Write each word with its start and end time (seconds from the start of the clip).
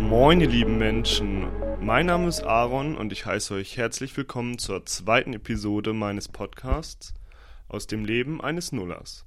Moin, 0.00 0.40
ihr 0.40 0.48
lieben 0.48 0.78
Menschen. 0.78 1.46
Mein 1.80 2.06
Name 2.06 2.28
ist 2.28 2.42
Aaron 2.42 2.96
und 2.96 3.12
ich 3.12 3.26
heiße 3.26 3.54
euch 3.54 3.76
herzlich 3.76 4.16
willkommen 4.16 4.58
zur 4.58 4.84
zweiten 4.84 5.32
Episode 5.32 5.92
meines 5.92 6.28
Podcasts 6.28 7.14
aus 7.68 7.86
dem 7.86 8.04
Leben 8.04 8.40
eines 8.40 8.72
Nullers. 8.72 9.26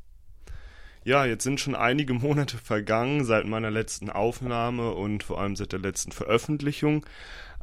Ja, 1.04 1.26
jetzt 1.26 1.44
sind 1.44 1.60
schon 1.60 1.76
einige 1.76 2.14
Monate 2.16 2.58
vergangen 2.58 3.26
seit 3.26 3.46
meiner 3.46 3.72
letzten 3.72 4.10
Aufnahme 4.10 4.92
und 4.92 5.24
vor 5.24 5.40
allem 5.40 5.56
seit 5.56 5.72
der 5.72 5.80
letzten 5.80 6.12
Veröffentlichung 6.12 7.06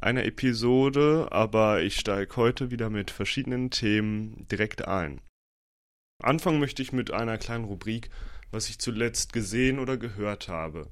einer 0.00 0.24
Episode, 0.24 1.28
aber 1.30 1.82
ich 1.82 1.96
steige 1.96 2.36
heute 2.36 2.70
wieder 2.70 2.90
mit 2.90 3.10
verschiedenen 3.10 3.70
Themen 3.70 4.46
direkt 4.50 4.86
ein. 4.86 5.20
Anfangen 6.22 6.60
möchte 6.60 6.82
ich 6.82 6.92
mit 6.92 7.12
einer 7.12 7.38
kleinen 7.38 7.64
Rubrik, 7.64 8.10
was 8.50 8.68
ich 8.68 8.78
zuletzt 8.78 9.32
gesehen 9.32 9.78
oder 9.78 9.96
gehört 9.96 10.48
habe. 10.48 10.88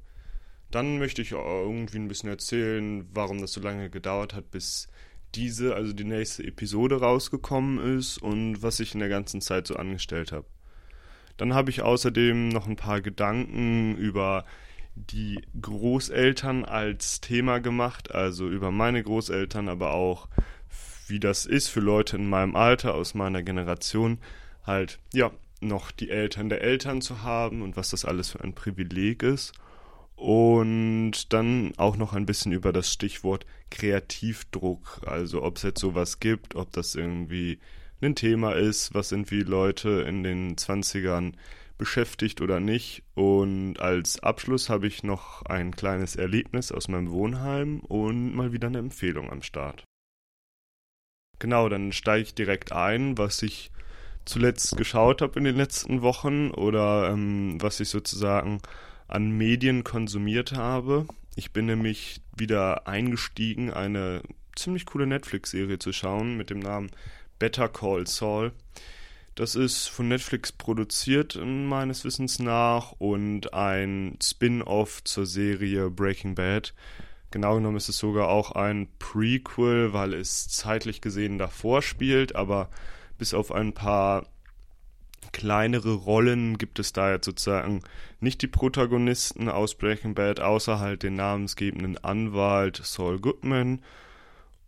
Dann 0.71 0.97
möchte 0.97 1.21
ich 1.21 1.31
irgendwie 1.31 1.97
ein 1.97 2.07
bisschen 2.07 2.29
erzählen, 2.29 3.07
warum 3.13 3.41
das 3.41 3.53
so 3.53 3.61
lange 3.61 3.89
gedauert 3.89 4.33
hat, 4.33 4.51
bis 4.51 4.89
diese, 5.35 5.75
also 5.75 5.93
die 5.93 6.03
nächste 6.03 6.43
Episode 6.43 6.99
rausgekommen 6.99 7.97
ist 7.97 8.17
und 8.17 8.61
was 8.61 8.79
ich 8.79 8.93
in 8.93 8.99
der 8.99 9.09
ganzen 9.09 9.41
Zeit 9.41 9.67
so 9.67 9.75
angestellt 9.75 10.31
habe. 10.31 10.45
Dann 11.37 11.53
habe 11.53 11.69
ich 11.69 11.81
außerdem 11.81 12.49
noch 12.49 12.67
ein 12.67 12.75
paar 12.75 13.01
Gedanken 13.01 13.95
über 13.95 14.45
die 14.95 15.39
Großeltern 15.61 16.65
als 16.65 17.21
Thema 17.21 17.59
gemacht, 17.59 18.11
also 18.11 18.49
über 18.49 18.71
meine 18.71 19.03
Großeltern, 19.03 19.69
aber 19.69 19.91
auch 19.93 20.27
wie 21.07 21.19
das 21.19 21.45
ist 21.45 21.67
für 21.69 21.79
Leute 21.79 22.17
in 22.17 22.27
meinem 22.27 22.55
Alter, 22.55 22.95
aus 22.95 23.13
meiner 23.13 23.43
Generation, 23.43 24.19
halt, 24.65 24.99
ja, 25.13 25.31
noch 25.61 25.91
die 25.91 26.09
Eltern 26.09 26.49
der 26.49 26.61
Eltern 26.61 27.01
zu 27.01 27.23
haben 27.23 27.61
und 27.61 27.77
was 27.77 27.89
das 27.89 28.05
alles 28.05 28.29
für 28.29 28.41
ein 28.41 28.55
Privileg 28.55 29.23
ist. 29.23 29.53
Und 30.15 31.31
dann 31.31 31.73
auch 31.77 31.95
noch 31.95 32.13
ein 32.13 32.25
bisschen 32.25 32.51
über 32.51 32.73
das 32.73 32.91
Stichwort 32.91 33.45
Kreativdruck, 33.69 35.01
also 35.05 35.43
ob 35.43 35.57
es 35.57 35.63
jetzt 35.63 35.79
sowas 35.79 36.19
gibt, 36.19 36.55
ob 36.55 36.71
das 36.73 36.95
irgendwie 36.95 37.59
ein 38.01 38.15
Thema 38.15 38.53
ist, 38.53 38.93
was 38.95 39.11
irgendwie 39.11 39.41
Leute 39.41 39.89
in 40.07 40.23
den 40.23 40.55
20ern 40.55 41.33
beschäftigt 41.77 42.41
oder 42.41 42.59
nicht. 42.59 43.03
Und 43.13 43.79
als 43.79 44.19
Abschluss 44.21 44.69
habe 44.69 44.87
ich 44.87 45.03
noch 45.03 45.43
ein 45.43 45.75
kleines 45.75 46.15
Erlebnis 46.15 46.71
aus 46.71 46.87
meinem 46.87 47.11
Wohnheim 47.11 47.79
und 47.81 48.35
mal 48.35 48.51
wieder 48.51 48.67
eine 48.67 48.79
Empfehlung 48.79 49.31
am 49.31 49.43
Start. 49.43 49.83
Genau, 51.39 51.69
dann 51.69 51.91
steige 51.91 52.23
ich 52.23 52.33
direkt 52.33 52.71
ein, 52.71 53.17
was 53.17 53.43
ich 53.43 53.71
zuletzt 54.27 54.77
geschaut 54.77 55.21
habe 55.21 55.39
in 55.39 55.45
den 55.45 55.55
letzten 55.55 56.01
Wochen 56.01 56.51
oder 56.51 57.09
ähm, 57.09 57.57
was 57.61 57.79
ich 57.79 57.89
sozusagen 57.89 58.59
an 59.07 59.31
Medien 59.31 59.83
konsumiert 59.83 60.53
habe. 60.53 61.05
Ich 61.35 61.53
bin 61.53 61.65
nämlich 61.65 62.21
wieder 62.35 62.87
eingestiegen, 62.87 63.71
eine 63.71 64.21
ziemlich 64.55 64.85
coole 64.85 65.07
Netflix-Serie 65.07 65.79
zu 65.79 65.93
schauen 65.93 66.35
mit 66.35 66.49
dem 66.49 66.59
Namen 66.59 66.91
Better 67.39 67.69
Call 67.69 68.07
Saul. 68.07 68.51
Das 69.35 69.55
ist 69.55 69.87
von 69.87 70.07
Netflix 70.07 70.51
produziert, 70.51 71.39
meines 71.43 72.03
Wissens 72.03 72.39
nach, 72.39 72.93
und 72.93 73.53
ein 73.53 74.17
Spin-off 74.21 75.03
zur 75.03 75.27
Serie 75.27 75.91
Breaking 75.91 76.33
Bad. 76.33 76.73
Genau 77.29 77.55
genommen 77.55 77.77
ist 77.77 77.87
es 77.87 77.99
sogar 77.99 78.29
auch 78.29 78.53
ein 78.53 78.87
Prequel, 78.97 79.93
weil 79.93 80.15
es 80.15 80.47
zeitlich 80.47 81.01
gesehen 81.01 81.37
davor 81.37 81.83
spielt, 81.83 82.35
aber 82.35 82.69
bis 83.17 83.33
auf 83.33 83.51
ein 83.51 83.73
paar 83.73 84.25
kleinere 85.31 85.93
Rollen 85.93 86.57
gibt 86.57 86.79
es 86.79 86.93
da 86.93 87.11
jetzt 87.11 87.25
sozusagen 87.25 87.81
nicht 88.19 88.41
die 88.41 88.47
Protagonisten 88.47 89.49
aus 89.49 89.75
Breaking 89.75 90.15
Bad, 90.15 90.39
außer 90.39 90.79
halt 90.79 91.03
den 91.03 91.15
namensgebenden 91.15 91.97
Anwalt 92.03 92.79
Saul 92.83 93.19
Goodman 93.19 93.81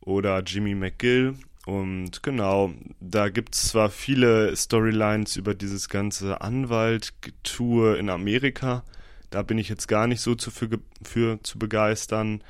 oder 0.02 0.42
Jimmy 0.44 0.76
McGill. 0.76 1.36
Und 1.66 2.24
genau, 2.24 2.74
da 3.00 3.30
gibt 3.30 3.54
es 3.54 3.70
zwar 3.70 3.90
viele 3.90 4.56
Storylines 4.56 5.36
über 5.36 5.54
dieses 5.54 5.88
ganze 5.88 6.42
Anwalt-Tour 6.42 7.98
in 7.98 8.10
Amerika, 8.10 8.84
da 9.30 9.44
bin 9.44 9.60
ich 9.60 9.70
jetzt 9.70 9.88
gar 9.88 10.08
nicht 10.08 10.22
so 10.22 10.36
zu, 10.36 10.50
für, 10.50 10.70
für 11.04 11.42
zu 11.44 11.60
begeistern, 11.60 12.44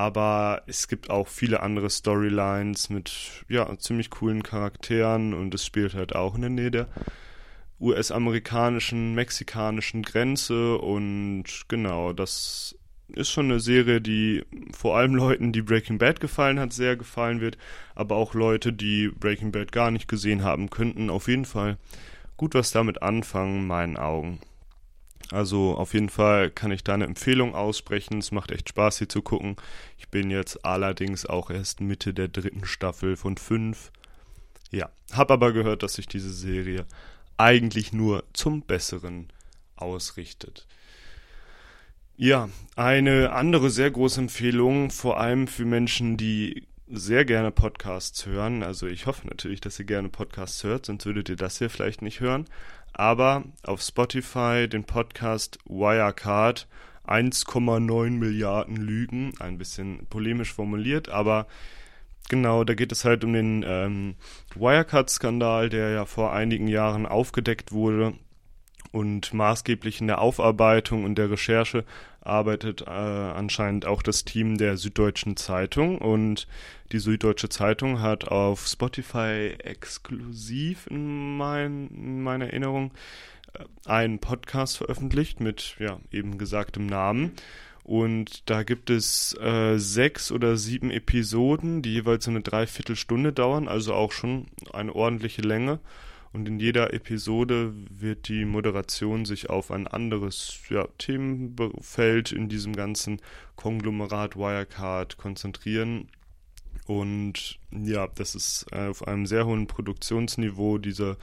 aber 0.00 0.62
es 0.66 0.88
gibt 0.88 1.10
auch 1.10 1.28
viele 1.28 1.60
andere 1.60 1.90
Storylines 1.90 2.88
mit 2.88 3.44
ja, 3.50 3.76
ziemlich 3.76 4.08
coolen 4.08 4.42
Charakteren 4.42 5.34
und 5.34 5.54
es 5.54 5.66
spielt 5.66 5.92
halt 5.92 6.14
auch 6.14 6.36
in 6.36 6.40
der 6.40 6.48
Nähe 6.48 6.70
der 6.70 6.88
US-amerikanischen, 7.78 9.14
mexikanischen 9.14 10.02
Grenze 10.02 10.78
und 10.78 11.44
genau, 11.68 12.14
das 12.14 12.78
ist 13.08 13.28
schon 13.28 13.50
eine 13.50 13.60
Serie, 13.60 14.00
die 14.00 14.42
vor 14.72 14.96
allem 14.96 15.14
Leuten, 15.14 15.52
die 15.52 15.60
Breaking 15.60 15.98
Bad 15.98 16.18
gefallen 16.18 16.58
hat, 16.58 16.72
sehr 16.72 16.96
gefallen 16.96 17.42
wird, 17.42 17.58
aber 17.94 18.16
auch 18.16 18.32
Leute, 18.32 18.72
die 18.72 19.08
Breaking 19.08 19.52
Bad 19.52 19.70
gar 19.70 19.90
nicht 19.90 20.08
gesehen 20.08 20.42
haben, 20.42 20.70
könnten 20.70 21.10
auf 21.10 21.28
jeden 21.28 21.44
Fall 21.44 21.76
gut 22.38 22.54
was 22.54 22.72
damit 22.72 23.02
anfangen, 23.02 23.58
in 23.58 23.66
meinen 23.66 23.98
Augen. 23.98 24.40
Also 25.30 25.76
auf 25.76 25.94
jeden 25.94 26.08
Fall 26.08 26.50
kann 26.50 26.72
ich 26.72 26.82
da 26.82 26.94
eine 26.94 27.04
Empfehlung 27.04 27.54
aussprechen. 27.54 28.18
Es 28.18 28.32
macht 28.32 28.50
echt 28.50 28.68
Spaß, 28.68 28.98
hier 28.98 29.08
zu 29.08 29.22
gucken. 29.22 29.56
Ich 29.96 30.08
bin 30.08 30.30
jetzt 30.30 30.64
allerdings 30.64 31.24
auch 31.24 31.50
erst 31.50 31.80
Mitte 31.80 32.12
der 32.12 32.28
dritten 32.28 32.64
Staffel 32.64 33.16
von 33.16 33.36
fünf. 33.36 33.92
Ja, 34.70 34.90
hab 35.12 35.30
aber 35.30 35.52
gehört, 35.52 35.82
dass 35.82 35.94
sich 35.94 36.06
diese 36.06 36.32
Serie 36.32 36.86
eigentlich 37.36 37.92
nur 37.92 38.24
zum 38.32 38.62
Besseren 38.62 39.28
ausrichtet. 39.76 40.66
Ja, 42.16 42.50
eine 42.76 43.32
andere 43.32 43.70
sehr 43.70 43.90
große 43.90 44.20
Empfehlung, 44.20 44.90
vor 44.90 45.18
allem 45.18 45.46
für 45.46 45.64
Menschen, 45.64 46.16
die 46.16 46.66
sehr 46.86 47.24
gerne 47.24 47.50
Podcasts 47.50 48.26
hören. 48.26 48.62
Also 48.62 48.86
ich 48.86 49.06
hoffe 49.06 49.26
natürlich, 49.26 49.60
dass 49.60 49.78
ihr 49.78 49.86
gerne 49.86 50.08
Podcasts 50.08 50.62
hört, 50.64 50.86
sonst 50.86 51.06
würdet 51.06 51.28
ihr 51.28 51.36
das 51.36 51.58
hier 51.58 51.70
vielleicht 51.70 52.02
nicht 52.02 52.20
hören. 52.20 52.46
Aber 52.92 53.44
auf 53.62 53.80
Spotify 53.82 54.68
den 54.68 54.84
Podcast 54.84 55.58
Wirecard 55.66 56.66
1,9 57.06 58.10
Milliarden 58.10 58.76
Lügen, 58.76 59.32
ein 59.40 59.58
bisschen 59.58 60.06
polemisch 60.08 60.52
formuliert, 60.52 61.08
aber 61.08 61.46
genau, 62.28 62.62
da 62.64 62.74
geht 62.74 62.92
es 62.92 63.04
halt 63.04 63.24
um 63.24 63.32
den 63.32 63.64
ähm, 63.66 64.14
Wirecard-Skandal, 64.54 65.70
der 65.70 65.90
ja 65.90 66.04
vor 66.04 66.32
einigen 66.32 66.68
Jahren 66.68 67.06
aufgedeckt 67.06 67.72
wurde 67.72 68.14
und 68.92 69.32
maßgeblich 69.32 70.00
in 70.00 70.06
der 70.06 70.20
Aufarbeitung 70.20 71.04
und 71.04 71.16
der 71.16 71.30
Recherche 71.30 71.84
arbeitet 72.20 72.82
äh, 72.82 72.90
anscheinend 72.90 73.86
auch 73.86 74.02
das 74.02 74.24
Team 74.24 74.58
der 74.58 74.76
Süddeutschen 74.76 75.36
Zeitung 75.36 75.98
und 75.98 76.46
die 76.92 76.98
Süddeutsche 76.98 77.48
Zeitung 77.48 78.00
hat 78.00 78.28
auf 78.28 78.66
Spotify 78.66 79.54
exklusiv 79.58 80.86
in, 80.88 81.36
mein, 81.36 81.88
in 81.88 82.22
meiner 82.22 82.46
Erinnerung 82.46 82.92
äh, 83.54 83.64
einen 83.88 84.18
Podcast 84.18 84.76
veröffentlicht 84.76 85.40
mit 85.40 85.76
ja 85.78 85.98
eben 86.10 86.36
gesagtem 86.36 86.86
Namen. 86.86 87.32
Und 87.82 88.48
da 88.50 88.62
gibt 88.62 88.90
es 88.90 89.36
äh, 89.40 89.78
sechs 89.78 90.30
oder 90.30 90.56
sieben 90.56 90.90
Episoden, 90.90 91.82
die 91.82 91.94
jeweils 91.94 92.28
eine 92.28 92.42
Dreiviertelstunde 92.42 93.32
dauern, 93.32 93.68
also 93.68 93.94
auch 93.94 94.12
schon 94.12 94.46
eine 94.72 94.94
ordentliche 94.94 95.42
Länge. 95.42 95.80
Und 96.32 96.46
in 96.46 96.60
jeder 96.60 96.94
Episode 96.94 97.74
wird 97.90 98.28
die 98.28 98.44
Moderation 98.44 99.24
sich 99.24 99.50
auf 99.50 99.72
ein 99.72 99.88
anderes 99.88 100.60
ja, 100.68 100.86
Themenfeld 100.98 102.30
in 102.30 102.48
diesem 102.48 102.74
ganzen 102.74 103.20
Konglomerat 103.56 104.36
Wirecard 104.36 105.16
konzentrieren. 105.16 106.08
Und 106.86 107.58
ja, 107.72 108.06
das 108.14 108.34
ist 108.34 108.66
äh, 108.70 108.88
auf 108.88 109.06
einem 109.06 109.26
sehr 109.26 109.44
hohen 109.46 109.66
Produktionsniveau, 109.66 110.78
diese 110.78 111.16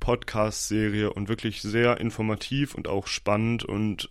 Podcast-Serie 0.00 1.12
und 1.12 1.28
wirklich 1.28 1.62
sehr 1.62 2.00
informativ 2.00 2.74
und 2.74 2.88
auch 2.88 3.06
spannend 3.06 3.64
und 3.64 4.10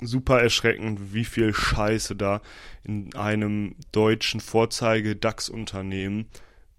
super 0.00 0.40
erschreckend, 0.40 1.12
wie 1.12 1.24
viel 1.24 1.54
Scheiße 1.54 2.14
da 2.14 2.40
in 2.84 3.14
einem 3.14 3.74
deutschen 3.92 4.40
Vorzeige-DAX-Unternehmen 4.40 6.26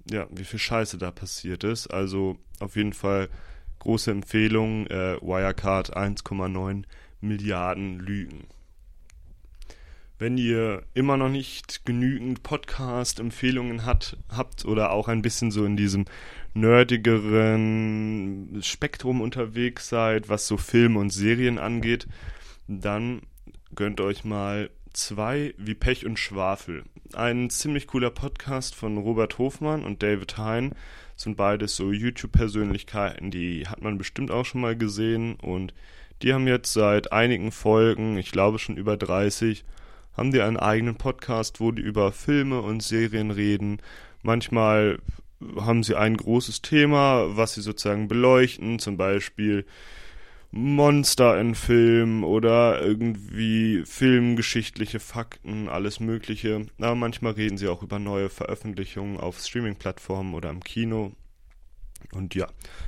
ja, 0.10 0.28
wie 0.32 0.44
viel 0.44 0.60
Scheiße 0.60 0.98
da 0.98 1.12
passiert 1.12 1.64
ist. 1.64 1.88
Also 1.88 2.38
auf 2.60 2.76
jeden 2.76 2.94
Fall 2.94 3.30
große 3.80 4.12
Empfehlung, 4.12 4.88
äh, 4.88 5.18
Wirecard 5.22 5.96
1,9 5.96 6.84
Milliarden 7.22 8.00
Lügen. 8.00 8.48
Wenn 10.18 10.38
ihr 10.38 10.84
immer 10.94 11.16
noch 11.16 11.30
nicht 11.30 11.86
genügend 11.86 12.44
Podcast-Empfehlungen 12.44 13.86
habt 13.86 14.66
oder 14.66 14.92
auch 14.92 15.08
ein 15.08 15.22
bisschen 15.22 15.50
so 15.50 15.64
in 15.64 15.78
diesem 15.78 16.06
nerdigeren 16.54 18.60
Spektrum 18.62 19.22
unterwegs 19.22 19.88
seid, 19.88 20.28
was 20.28 20.46
so 20.46 20.58
Filme 20.58 21.00
und 21.00 21.12
Serien 21.12 21.58
angeht, 21.58 22.06
dann 22.68 23.22
gönnt 23.76 24.02
euch 24.02 24.26
mal 24.26 24.70
zwei 24.94 25.54
wie 25.58 25.76
Pech 25.76 26.06
und 26.06 26.20
Schwafel. 26.20 26.84
Ein 27.14 27.50
ziemlich 27.50 27.88
cooler 27.88 28.12
Podcast 28.12 28.76
von 28.76 28.98
Robert 28.98 29.38
Hofmann 29.38 29.84
und 29.84 30.04
David 30.04 30.38
Hein. 30.38 30.74
Sind 31.16 31.38
beides 31.38 31.76
so 31.76 31.92
YouTube-Persönlichkeiten, 31.92 33.32
die 33.32 33.68
hat 33.68 33.82
man 33.82 33.98
bestimmt 33.98 34.32
auch 34.32 34.46
schon 34.46 34.62
mal 34.62 34.78
gesehen. 34.78 35.36
Und 35.36 35.74
Die 36.22 36.34
haben 36.34 36.48
jetzt 36.48 36.74
seit 36.74 37.14
einigen 37.14 37.52
Folgen, 37.52 38.18
ich 38.18 38.32
glaube 38.32 38.60
schon 38.60 38.76
über 38.76 38.98
30, 38.98 39.64
haben 40.18 40.32
die 40.32 40.42
einen 40.42 40.58
eigenen 40.58 40.96
Podcast, 40.96 41.62
wo 41.62 41.72
die 41.72 41.82
über 41.82 42.12
Filme 42.12 42.62
und 42.62 42.84
Serien 42.84 43.32
reden. 43.32 43.82
Manchmal 44.22 45.00
haben 45.56 45.84
sie 45.84 45.96
ein 45.96 46.18
großes 46.18 46.62
Thema, 46.62 47.38
was 47.38 47.54
sie 47.54 47.62
sozusagen 47.62 48.10
beleuchten, 48.10 48.80
zum 48.80 48.98
Beispiel 48.98 49.66
Monster 50.52 51.40
in 51.40 51.54
Film 51.54 52.24
oder 52.24 52.82
irgendwie 52.82 53.84
filmgeschichtliche 53.86 55.00
Fakten, 55.00 55.70
alles 55.70 56.00
Mögliche. 56.00 56.66
Aber 56.80 56.96
manchmal 56.96 57.34
reden 57.34 57.60
sie 57.60 57.68
auch 57.68 57.84
über 57.84 58.00
neue 58.00 58.30
Veröffentlichungen 58.30 59.18
auf 59.18 59.40
Streaming-Plattformen 59.40 60.34
oder 60.34 60.50
im 60.50 60.64
Kino. 60.64 61.12
Und 62.14 62.34
ja, 62.34 62.48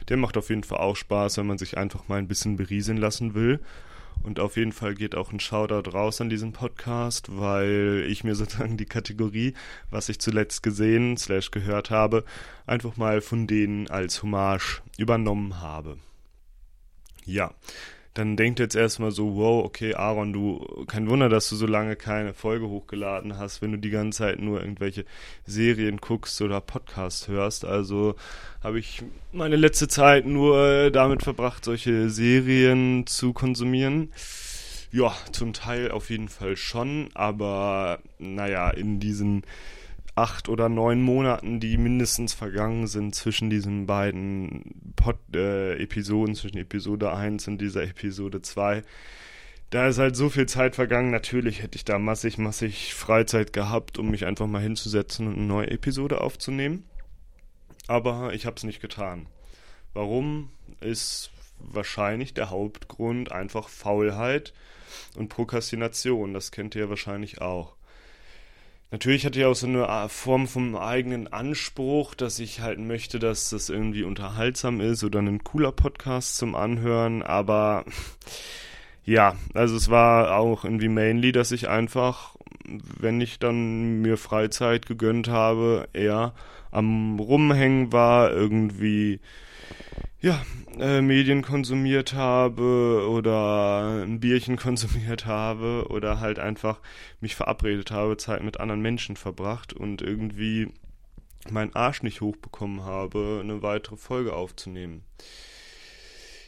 der 0.09 0.17
macht 0.17 0.37
auf 0.37 0.49
jeden 0.49 0.63
Fall 0.63 0.79
auch 0.79 0.95
Spaß, 0.95 1.37
wenn 1.37 1.45
man 1.45 1.59
sich 1.59 1.77
einfach 1.77 2.07
mal 2.07 2.17
ein 2.17 2.27
bisschen 2.27 2.55
berieseln 2.55 2.97
lassen 2.97 3.35
will. 3.35 3.59
Und 4.23 4.39
auf 4.39 4.57
jeden 4.57 4.71
Fall 4.71 4.95
geht 4.95 5.15
auch 5.15 5.31
ein 5.31 5.39
Shoutout 5.39 5.91
raus 5.91 6.19
an 6.19 6.29
diesen 6.29 6.53
Podcast, 6.53 7.27
weil 7.29 8.05
ich 8.07 8.23
mir 8.23 8.33
sozusagen 8.35 8.77
die 8.77 8.85
Kategorie, 8.85 9.53
was 9.91 10.09
ich 10.09 10.19
zuletzt 10.19 10.63
gesehen 10.63 11.15
slash 11.15 11.51
gehört 11.51 11.91
habe, 11.91 12.23
einfach 12.65 12.97
mal 12.97 13.21
von 13.21 13.45
denen 13.45 13.87
als 13.87 14.23
Hommage 14.23 14.81
übernommen 14.97 15.61
habe. 15.61 15.97
Ja, 17.25 17.53
dann 18.13 18.35
denkt 18.35 18.59
jetzt 18.59 18.75
erstmal 18.75 19.11
so, 19.11 19.35
wow, 19.35 19.63
okay, 19.63 19.95
Aaron, 19.95 20.33
du, 20.33 20.85
kein 20.87 21.09
Wunder, 21.09 21.29
dass 21.29 21.47
du 21.47 21.55
so 21.55 21.65
lange 21.65 21.95
keine 21.95 22.33
Folge 22.33 22.67
hochgeladen 22.67 23.37
hast, 23.37 23.61
wenn 23.61 23.71
du 23.71 23.77
die 23.77 23.89
ganze 23.89 24.19
Zeit 24.19 24.39
nur 24.39 24.59
irgendwelche 24.59 25.05
Serien 25.45 25.97
guckst 25.97 26.41
oder 26.41 26.59
Podcasts 26.59 27.29
hörst. 27.29 27.63
Also 27.63 28.15
habe 28.61 28.79
ich 28.79 29.01
meine 29.31 29.55
letzte 29.55 29.87
Zeit 29.87 30.25
nur 30.25 30.91
damit 30.91 31.23
verbracht, 31.23 31.63
solche 31.63 32.09
Serien 32.09 33.07
zu 33.07 33.31
konsumieren. 33.31 34.11
Ja, 34.91 35.15
zum 35.31 35.53
Teil 35.53 35.89
auf 35.91 36.09
jeden 36.09 36.27
Fall 36.27 36.57
schon, 36.57 37.11
aber 37.13 37.99
naja, 38.19 38.71
in 38.71 38.99
diesen 38.99 39.43
acht 40.15 40.49
oder 40.49 40.69
neun 40.69 41.01
Monaten, 41.01 41.59
die 41.59 41.77
mindestens 41.77 42.33
vergangen 42.33 42.87
sind 42.87 43.15
zwischen 43.15 43.49
diesen 43.49 43.85
beiden 43.85 44.93
Pod, 44.95 45.17
äh, 45.33 45.81
Episoden, 45.81 46.35
zwischen 46.35 46.57
Episode 46.57 47.13
1 47.13 47.47
und 47.47 47.59
dieser 47.59 47.83
Episode 47.83 48.41
2. 48.41 48.83
Da 49.69 49.87
ist 49.87 49.99
halt 49.99 50.15
so 50.15 50.29
viel 50.29 50.47
Zeit 50.47 50.75
vergangen. 50.75 51.11
Natürlich 51.11 51.61
hätte 51.61 51.77
ich 51.77 51.85
da 51.85 51.97
massig, 51.97 52.37
massig 52.37 52.93
Freizeit 52.93 53.53
gehabt, 53.53 53.97
um 53.97 54.11
mich 54.11 54.25
einfach 54.25 54.47
mal 54.47 54.61
hinzusetzen 54.61 55.27
und 55.27 55.35
eine 55.35 55.45
neue 55.45 55.71
Episode 55.71 56.19
aufzunehmen. 56.19 56.83
Aber 57.87 58.33
ich 58.33 58.45
habe 58.45 58.57
es 58.57 58.63
nicht 58.63 58.81
getan. 58.81 59.27
Warum 59.93 60.49
ist 60.81 61.31
wahrscheinlich 61.59 62.33
der 62.33 62.49
Hauptgrund 62.49 63.31
einfach 63.31 63.69
Faulheit 63.69 64.53
und 65.15 65.29
Prokrastination. 65.29 66.33
Das 66.33 66.51
kennt 66.51 66.75
ihr 66.75 66.83
ja 66.83 66.89
wahrscheinlich 66.89 67.41
auch. 67.41 67.75
Natürlich 68.91 69.25
hatte 69.25 69.39
ich 69.39 69.45
auch 69.45 69.55
so 69.55 69.67
eine 69.67 70.09
Form 70.09 70.47
vom 70.47 70.75
eigenen 70.75 71.31
Anspruch, 71.31 72.13
dass 72.13 72.39
ich 72.39 72.59
halt 72.59 72.77
möchte, 72.77 73.19
dass 73.19 73.49
das 73.49 73.69
irgendwie 73.69 74.03
unterhaltsam 74.03 74.81
ist 74.81 75.05
oder 75.05 75.19
ein 75.19 75.45
cooler 75.45 75.71
Podcast 75.71 76.35
zum 76.35 76.55
Anhören, 76.55 77.23
aber 77.23 77.85
ja, 79.05 79.35
also 79.53 79.77
es 79.77 79.89
war 79.89 80.35
auch 80.35 80.65
irgendwie 80.65 80.89
mainly, 80.89 81.31
dass 81.31 81.53
ich 81.53 81.69
einfach, 81.69 82.35
wenn 82.65 83.21
ich 83.21 83.39
dann 83.39 84.01
mir 84.01 84.17
Freizeit 84.17 84.85
gegönnt 84.87 85.29
habe, 85.29 85.87
eher 85.93 86.33
am 86.69 87.17
Rumhängen 87.17 87.93
war, 87.93 88.31
irgendwie 88.31 89.21
ja, 90.19 90.39
äh, 90.79 91.01
Medien 91.01 91.41
konsumiert 91.41 92.13
habe 92.13 93.07
oder 93.09 94.03
ein 94.03 94.19
Bierchen 94.19 94.57
konsumiert 94.57 95.25
habe 95.25 95.87
oder 95.89 96.19
halt 96.19 96.39
einfach 96.39 96.79
mich 97.19 97.35
verabredet 97.35 97.91
habe, 97.91 98.17
Zeit 98.17 98.43
mit 98.43 98.59
anderen 98.59 98.81
Menschen 98.81 99.15
verbracht 99.15 99.73
und 99.73 100.01
irgendwie 100.01 100.69
meinen 101.49 101.75
Arsch 101.75 102.03
nicht 102.03 102.21
hochbekommen 102.21 102.83
habe, 102.83 103.39
eine 103.43 103.61
weitere 103.61 103.97
Folge 103.97 104.33
aufzunehmen. 104.33 105.03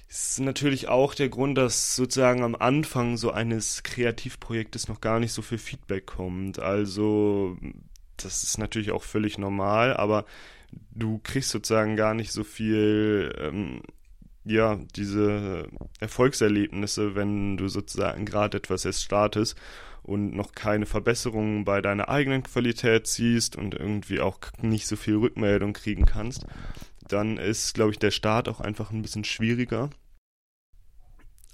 Ist 0.08 0.40
natürlich 0.40 0.90
auch 0.90 1.16
der 1.16 1.30
Grund, 1.30 1.58
dass 1.58 1.96
sozusagen 1.96 2.44
am 2.44 2.54
Anfang 2.54 3.18
so 3.18 3.32
eines 3.32 3.82
Kreativprojektes 3.82 4.88
noch 4.88 5.02
gar 5.02 5.20
nicht 5.20 5.34
so 5.34 5.42
viel 5.42 5.58
Feedback 5.58 6.06
kommt. 6.06 6.60
Also, 6.60 7.58
das 8.18 8.44
ist 8.44 8.60
natürlich 8.60 8.92
auch 8.92 9.02
völlig 9.02 9.40
normal, 9.40 9.98
aber 9.98 10.26
du 10.92 11.20
kriegst 11.24 11.50
sozusagen 11.50 11.96
gar 11.96 12.14
nicht 12.14 12.32
so 12.32 12.44
viel, 12.44 13.34
ähm, 13.40 13.82
ja, 14.46 14.80
diese 14.96 15.68
Erfolgserlebnisse, 16.00 17.16
wenn 17.16 17.58
du 17.58 17.68
sozusagen 17.68 18.26
gerade 18.26 18.58
etwas 18.58 18.86
erst 18.86 19.04
startest 19.04 19.58
und 20.04 20.36
noch 20.36 20.52
keine 20.52 20.86
Verbesserungen 20.86 21.64
bei 21.64 21.82
deiner 21.82 22.10
eigenen 22.10 22.44
Qualität 22.44 23.08
siehst 23.08 23.56
und 23.56 23.74
irgendwie 23.74 24.20
auch 24.20 24.40
nicht 24.62 24.88
so 24.88 24.96
viel 24.96 25.16
Rückmeldung 25.16 25.74
kriegen 25.74 26.06
kannst, 26.06 26.46
dann 27.08 27.38
ist, 27.38 27.74
glaube 27.74 27.92
ich, 27.92 28.00
der 28.00 28.12
Start 28.12 28.50
auch 28.50 28.60
einfach 28.60 28.92
ein 28.92 29.02
bisschen 29.02 29.24
schwieriger. 29.24 29.90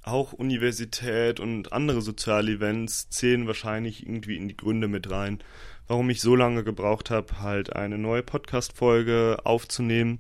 Auch 0.04 0.34
Universität 0.34 1.40
und 1.40 1.72
andere 1.74 2.02
soziale 2.02 2.54
Events 2.54 3.10
zählen 3.10 3.46
wahrscheinlich 3.46 4.04
irgendwie 4.04 4.38
in 4.38 4.48
die 4.48 4.58
Gründe 4.58 4.88
mit 4.88 5.12
rein, 5.12 5.44
warum 5.88 6.10
ich 6.10 6.22
so 6.22 6.36
lange 6.36 6.64
gebraucht 6.64 7.12
habe, 7.12 7.42
halt 7.42 7.76
eine 7.76 7.98
neue 7.98 8.24
Podcast-Folge 8.24 9.40
aufzunehmen. 9.44 10.20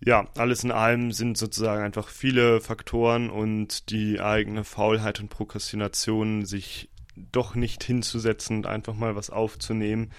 Ja, 0.00 0.28
alles 0.36 0.62
in 0.62 0.70
allem 0.70 1.12
sind 1.12 1.36
sozusagen 1.36 1.82
einfach 1.82 2.08
viele 2.08 2.60
Faktoren 2.60 3.30
und 3.30 3.90
die 3.90 4.20
eigene 4.20 4.62
Faulheit 4.64 5.18
und 5.20 5.28
Prokrastination, 5.28 6.44
sich 6.44 6.88
doch 7.32 7.56
nicht 7.56 7.82
hinzusetzen 7.82 8.58
und 8.58 8.66
einfach 8.66 8.94
mal 8.94 9.16
was 9.16 9.30
aufzunehmen. 9.30 10.12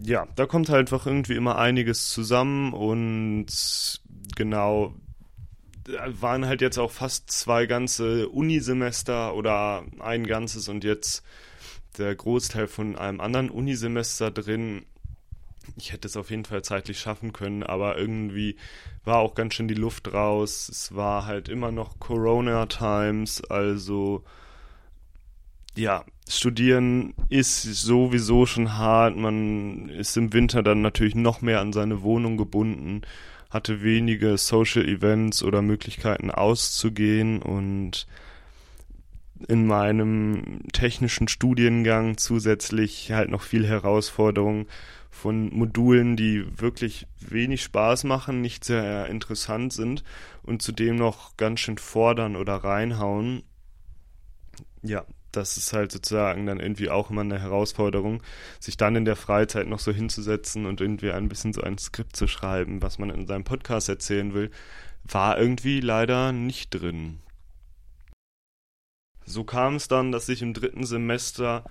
Ja, 0.00 0.26
da 0.34 0.46
kommt 0.46 0.68
halt 0.68 0.80
einfach 0.92 1.06
irgendwie 1.06 1.36
immer 1.36 1.56
einiges 1.56 2.08
zusammen 2.08 2.72
und 2.72 3.46
genau, 4.34 4.92
waren 5.86 6.46
halt 6.46 6.60
jetzt 6.60 6.78
auch 6.78 6.90
fast 6.90 7.30
zwei 7.30 7.66
ganze 7.66 8.28
Unisemester 8.28 9.34
oder 9.34 9.84
ein 10.00 10.26
ganzes 10.26 10.68
und 10.68 10.82
jetzt 10.82 11.22
der 11.98 12.14
Großteil 12.14 12.66
von 12.66 12.96
einem 12.96 13.20
anderen 13.20 13.50
Unisemester 13.50 14.30
drin. 14.30 14.84
Ich 15.76 15.92
hätte 15.92 16.08
es 16.08 16.16
auf 16.16 16.30
jeden 16.30 16.44
Fall 16.44 16.62
zeitlich 16.62 16.98
schaffen 16.98 17.32
können, 17.32 17.62
aber 17.62 17.98
irgendwie 17.98 18.56
war 19.04 19.18
auch 19.18 19.34
ganz 19.34 19.54
schön 19.54 19.68
die 19.68 19.74
Luft 19.74 20.12
raus. 20.12 20.68
Es 20.68 20.94
war 20.94 21.26
halt 21.26 21.48
immer 21.48 21.72
noch 21.72 21.98
Corona 21.98 22.66
Times, 22.66 23.42
also 23.44 24.24
ja, 25.76 26.04
studieren 26.28 27.14
ist 27.28 27.62
sowieso 27.62 28.46
schon 28.46 28.76
hart. 28.76 29.16
Man 29.16 29.88
ist 29.88 30.16
im 30.16 30.32
Winter 30.32 30.62
dann 30.62 30.82
natürlich 30.82 31.14
noch 31.14 31.42
mehr 31.42 31.60
an 31.60 31.72
seine 31.72 32.02
Wohnung 32.02 32.36
gebunden, 32.36 33.02
hatte 33.50 33.82
wenige 33.82 34.38
Social 34.38 34.86
Events 34.88 35.42
oder 35.42 35.62
Möglichkeiten 35.62 36.30
auszugehen 36.30 37.42
und 37.42 38.06
in 39.48 39.66
meinem 39.66 40.60
technischen 40.72 41.28
Studiengang 41.28 42.16
zusätzlich 42.16 43.12
halt 43.12 43.30
noch 43.30 43.42
viel 43.42 43.66
Herausforderungen 43.66 44.66
von 45.14 45.48
Modulen, 45.54 46.16
die 46.16 46.44
wirklich 46.60 47.06
wenig 47.20 47.62
Spaß 47.62 48.04
machen, 48.04 48.40
nicht 48.40 48.64
sehr 48.64 49.06
interessant 49.06 49.72
sind 49.72 50.02
und 50.42 50.60
zudem 50.60 50.96
noch 50.96 51.36
ganz 51.36 51.60
schön 51.60 51.78
fordern 51.78 52.34
oder 52.34 52.56
reinhauen. 52.56 53.44
Ja, 54.82 55.06
das 55.30 55.56
ist 55.56 55.72
halt 55.72 55.92
sozusagen 55.92 56.46
dann 56.46 56.58
irgendwie 56.60 56.90
auch 56.90 57.10
immer 57.10 57.20
eine 57.20 57.38
Herausforderung, 57.38 58.22
sich 58.58 58.76
dann 58.76 58.96
in 58.96 59.04
der 59.04 59.16
Freizeit 59.16 59.68
noch 59.68 59.78
so 59.78 59.92
hinzusetzen 59.92 60.66
und 60.66 60.80
irgendwie 60.80 61.12
ein 61.12 61.28
bisschen 61.28 61.52
so 61.52 61.62
ein 61.62 61.78
Skript 61.78 62.16
zu 62.16 62.26
schreiben, 62.26 62.82
was 62.82 62.98
man 62.98 63.10
in 63.10 63.26
seinem 63.26 63.44
Podcast 63.44 63.88
erzählen 63.88 64.34
will, 64.34 64.50
war 65.04 65.38
irgendwie 65.38 65.80
leider 65.80 66.32
nicht 66.32 66.70
drin. 66.70 67.20
So 69.24 69.44
kam 69.44 69.76
es 69.76 69.88
dann, 69.88 70.12
dass 70.12 70.28
ich 70.28 70.42
im 70.42 70.54
dritten 70.54 70.84
Semester 70.84 71.64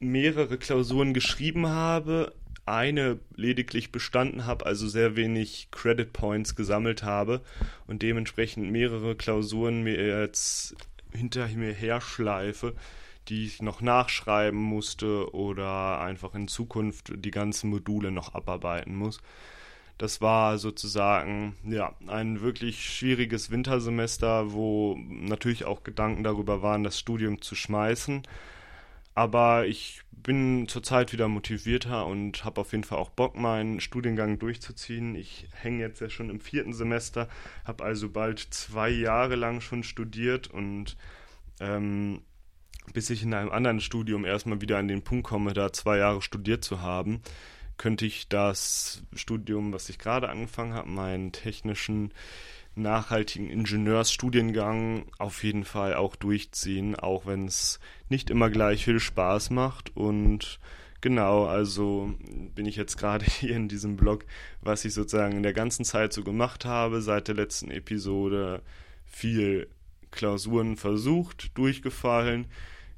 mehrere 0.00 0.58
Klausuren 0.58 1.14
geschrieben 1.14 1.66
habe, 1.66 2.32
eine 2.66 3.18
lediglich 3.34 3.92
bestanden 3.92 4.46
habe, 4.46 4.66
also 4.66 4.86
sehr 4.88 5.16
wenig 5.16 5.68
Credit 5.70 6.12
Points 6.12 6.54
gesammelt 6.54 7.02
habe 7.02 7.40
und 7.86 8.02
dementsprechend 8.02 8.70
mehrere 8.70 9.16
Klausuren 9.16 9.82
mir 9.82 10.22
jetzt 10.22 10.76
hinter 11.12 11.48
mir 11.48 11.72
herschleife, 11.72 12.74
die 13.28 13.46
ich 13.46 13.62
noch 13.62 13.80
nachschreiben 13.80 14.60
musste 14.60 15.34
oder 15.34 16.00
einfach 16.00 16.34
in 16.34 16.48
Zukunft 16.48 17.12
die 17.14 17.30
ganzen 17.30 17.70
Module 17.70 18.10
noch 18.10 18.34
abarbeiten 18.34 18.94
muss. 18.96 19.20
Das 19.96 20.20
war 20.20 20.58
sozusagen 20.58 21.56
ja 21.64 21.92
ein 22.06 22.40
wirklich 22.40 22.84
schwieriges 22.84 23.50
Wintersemester, 23.50 24.52
wo 24.52 24.96
natürlich 24.96 25.64
auch 25.64 25.82
Gedanken 25.82 26.22
darüber 26.22 26.62
waren, 26.62 26.84
das 26.84 26.98
Studium 26.98 27.42
zu 27.42 27.56
schmeißen. 27.56 28.22
Aber 29.18 29.66
ich 29.66 30.02
bin 30.12 30.68
zurzeit 30.68 31.12
wieder 31.12 31.26
motivierter 31.26 32.06
und 32.06 32.44
habe 32.44 32.60
auf 32.60 32.70
jeden 32.70 32.84
Fall 32.84 32.98
auch 32.98 33.10
Bock, 33.10 33.36
meinen 33.36 33.80
Studiengang 33.80 34.38
durchzuziehen. 34.38 35.16
Ich 35.16 35.48
hänge 35.52 35.80
jetzt 35.80 36.00
ja 36.00 36.08
schon 36.08 36.30
im 36.30 36.38
vierten 36.38 36.72
Semester, 36.72 37.28
habe 37.64 37.82
also 37.82 38.08
bald 38.10 38.38
zwei 38.38 38.90
Jahre 38.90 39.34
lang 39.34 39.60
schon 39.60 39.82
studiert 39.82 40.46
und 40.46 40.96
ähm, 41.58 42.22
bis 42.92 43.10
ich 43.10 43.24
in 43.24 43.34
einem 43.34 43.50
anderen 43.50 43.80
Studium 43.80 44.24
erstmal 44.24 44.60
wieder 44.60 44.78
an 44.78 44.86
den 44.86 45.02
Punkt 45.02 45.26
komme, 45.26 45.52
da 45.52 45.72
zwei 45.72 45.98
Jahre 45.98 46.22
studiert 46.22 46.62
zu 46.62 46.80
haben, 46.80 47.20
könnte 47.76 48.06
ich 48.06 48.28
das 48.28 49.02
Studium, 49.14 49.72
was 49.72 49.88
ich 49.88 49.98
gerade 49.98 50.28
angefangen 50.28 50.74
habe, 50.74 50.88
meinen 50.88 51.32
technischen 51.32 52.12
nachhaltigen 52.78 53.50
Ingenieursstudiengang 53.50 55.06
auf 55.18 55.42
jeden 55.42 55.64
Fall 55.64 55.94
auch 55.94 56.14
durchziehen, 56.14 56.94
auch 56.94 57.26
wenn 57.26 57.46
es 57.46 57.80
nicht 58.10 58.30
immer 58.30 58.50
gleich 58.50 58.84
viel 58.84 59.00
Spaß 59.00 59.50
macht. 59.50 59.96
Und 59.96 60.58
genau, 61.00 61.46
also 61.46 62.12
bin 62.54 62.66
ich 62.66 62.76
jetzt 62.76 62.96
gerade 62.96 63.24
hier 63.28 63.56
in 63.56 63.68
diesem 63.68 63.96
Blog, 63.96 64.24
was 64.60 64.84
ich 64.84 64.94
sozusagen 64.94 65.36
in 65.36 65.42
der 65.42 65.52
ganzen 65.52 65.84
Zeit 65.84 66.12
so 66.12 66.22
gemacht 66.22 66.64
habe, 66.64 67.02
seit 67.02 67.28
der 67.28 67.34
letzten 67.34 67.70
Episode 67.70 68.62
viel 69.06 69.68
Klausuren 70.10 70.76
versucht, 70.76 71.56
durchgefallen. 71.56 72.46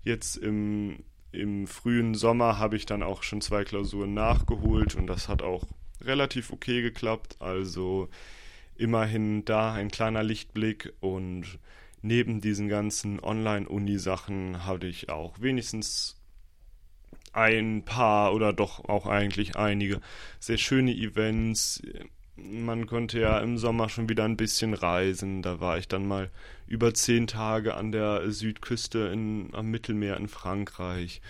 Jetzt 0.03 0.37
im, 0.37 1.05
im 1.33 1.67
frühen 1.67 2.15
Sommer 2.15 2.59
habe 2.59 2.77
ich 2.77 2.87
dann 2.87 3.03
auch 3.03 3.23
schon 3.23 3.41
zwei 3.41 3.65
Klausuren 3.65 4.15
nachgeholt 4.15 4.95
und 4.95 5.07
das 5.07 5.29
hat 5.29 5.43
auch 5.43 5.65
relativ 6.01 6.53
okay 6.53 6.83
geklappt. 6.83 7.37
Also 7.41 8.09
immerhin 8.77 9.45
da 9.45 9.73
ein 9.73 9.91
kleiner 9.91 10.23
Lichtblick 10.23 10.93
und 11.01 11.59
neben 12.03 12.41
diesen 12.41 12.69
ganzen 12.69 13.21
Online-Uni-Sachen 13.21 14.67
hatte 14.67 14.87
ich 14.87 15.09
auch 15.09 15.41
wenigstens 15.41 16.21
ein 17.33 17.85
paar 17.85 18.35
oder 18.35 18.53
doch 18.53 18.89
auch 18.89 19.07
eigentlich 19.07 19.57
einige 19.57 20.01
sehr 20.39 20.59
schöne 20.59 20.93
Events. 20.93 21.83
Man 22.37 22.87
konnte 22.87 23.21
ja 23.21 23.39
im 23.41 23.59
Sommer 23.59 23.89
schon 23.89 24.09
wieder 24.09 24.25
ein 24.25 24.37
bisschen 24.37 24.75
reisen. 24.75 25.43
Da 25.43 25.61
war 25.61 25.79
ich 25.79 25.89
dann 25.89 26.07
mal 26.07 26.31
über 26.67 26.95
zehn 26.95 27.27
Tage 27.27 27.75
an 27.75 27.93
der 27.93 28.31
Südküste 28.31 29.11
in, 29.13 29.51
am 29.53 29.67
Mittelmeer 29.71 30.17
in 30.17 30.29
Frankreich. 30.29 31.21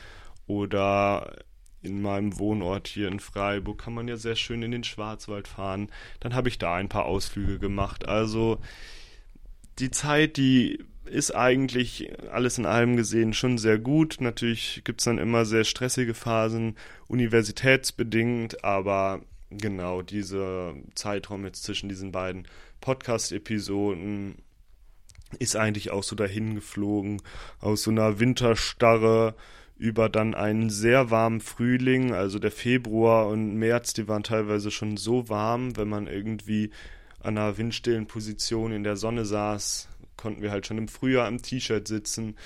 Oder 0.47 1.37
in 1.83 2.03
meinem 2.03 2.39
Wohnort 2.39 2.89
hier 2.89 3.09
in 3.09 3.21
Freiburg 3.21 3.79
kann 3.79 3.95
man 3.95 4.09
ja 4.09 4.17
sehr 4.17 4.37
schön 4.37 4.63
in 4.63 4.71
den 4.71 4.85
Schwarzwald 4.85 5.49
fahren. 5.49 5.91
Dann 6.21 6.35
habe 6.35 6.49
ich 6.49 6.59
da 6.59 6.75
ein 6.75 6.89
paar 6.89 7.07
Ausflüge 7.07 7.59
gemacht. 7.59 8.07
Also 8.07 8.61
die 9.79 9.91
Zeit, 9.91 10.37
die 10.37 10.85
ist 11.07 11.35
eigentlich 11.35 12.13
alles 12.31 12.59
in 12.59 12.67
allem 12.67 12.97
gesehen 12.97 13.33
schon 13.33 13.59
sehr 13.59 13.79
gut. 13.79 14.19
Natürlich 14.21 14.83
gibt 14.85 15.01
es 15.01 15.05
dann 15.05 15.19
immer 15.19 15.45
sehr 15.45 15.65
stressige 15.65 16.15
Phasen, 16.15 16.77
universitätsbedingt, 17.09 18.65
aber 18.65 19.23
genau 19.51 20.03
dieser 20.03 20.75
Zeitraum 20.95 21.45
jetzt 21.45 21.65
zwischen 21.65 21.89
diesen 21.89 22.13
beiden 22.13 22.47
Podcast-Episoden 22.81 24.37
ist 25.39 25.57
eigentlich 25.57 25.91
auch 25.91 26.03
so 26.03 26.17
dahin 26.17 26.55
geflogen 26.55 27.23
aus 27.61 27.83
so 27.83 27.91
einer 27.91 28.19
Winterstarre 28.19 29.35
über 29.77 30.09
dann 30.09 30.35
einen 30.35 30.71
sehr 30.71 31.11
warmen 31.11 31.41
Frühling, 31.41 32.13
also 32.13 32.39
der 32.39 32.51
Februar 32.51 33.29
und 33.29 33.55
März, 33.55 33.95
die 33.95 34.09
waren 34.09 34.23
teilweise 34.23 34.71
schon 34.71 34.97
so 34.97 35.29
warm, 35.29 35.77
wenn 35.77 35.89
man 35.89 36.07
irgendwie 36.07 36.71
an 37.21 37.39
einer 37.39 37.59
windstillen 37.59 38.07
Position 38.07 38.73
in 38.73 38.85
der 38.85 38.97
Sonne 38.97 39.25
saß, 39.25 39.89
konnten 40.17 40.43
wir 40.43 40.51
halt 40.51 40.67
schon 40.67 40.79
im 40.79 40.89
Frühjahr 40.89 41.29
im 41.29 41.43
T-Shirt 41.43 41.87
sitzen, 41.87 42.37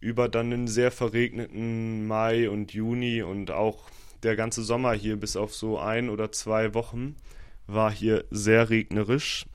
über 0.00 0.28
dann 0.28 0.52
einen 0.52 0.68
sehr 0.68 0.90
verregneten 0.90 2.06
Mai 2.06 2.50
und 2.50 2.72
Juni 2.72 3.22
und 3.22 3.50
auch 3.50 3.88
der 4.22 4.36
ganze 4.36 4.62
Sommer 4.62 4.92
hier 4.92 5.16
bis 5.16 5.36
auf 5.36 5.54
so 5.54 5.78
ein 5.78 6.10
oder 6.10 6.32
zwei 6.32 6.74
Wochen 6.74 7.16
war 7.66 7.90
hier 7.90 8.24
sehr 8.30 8.70
regnerisch. 8.70 9.46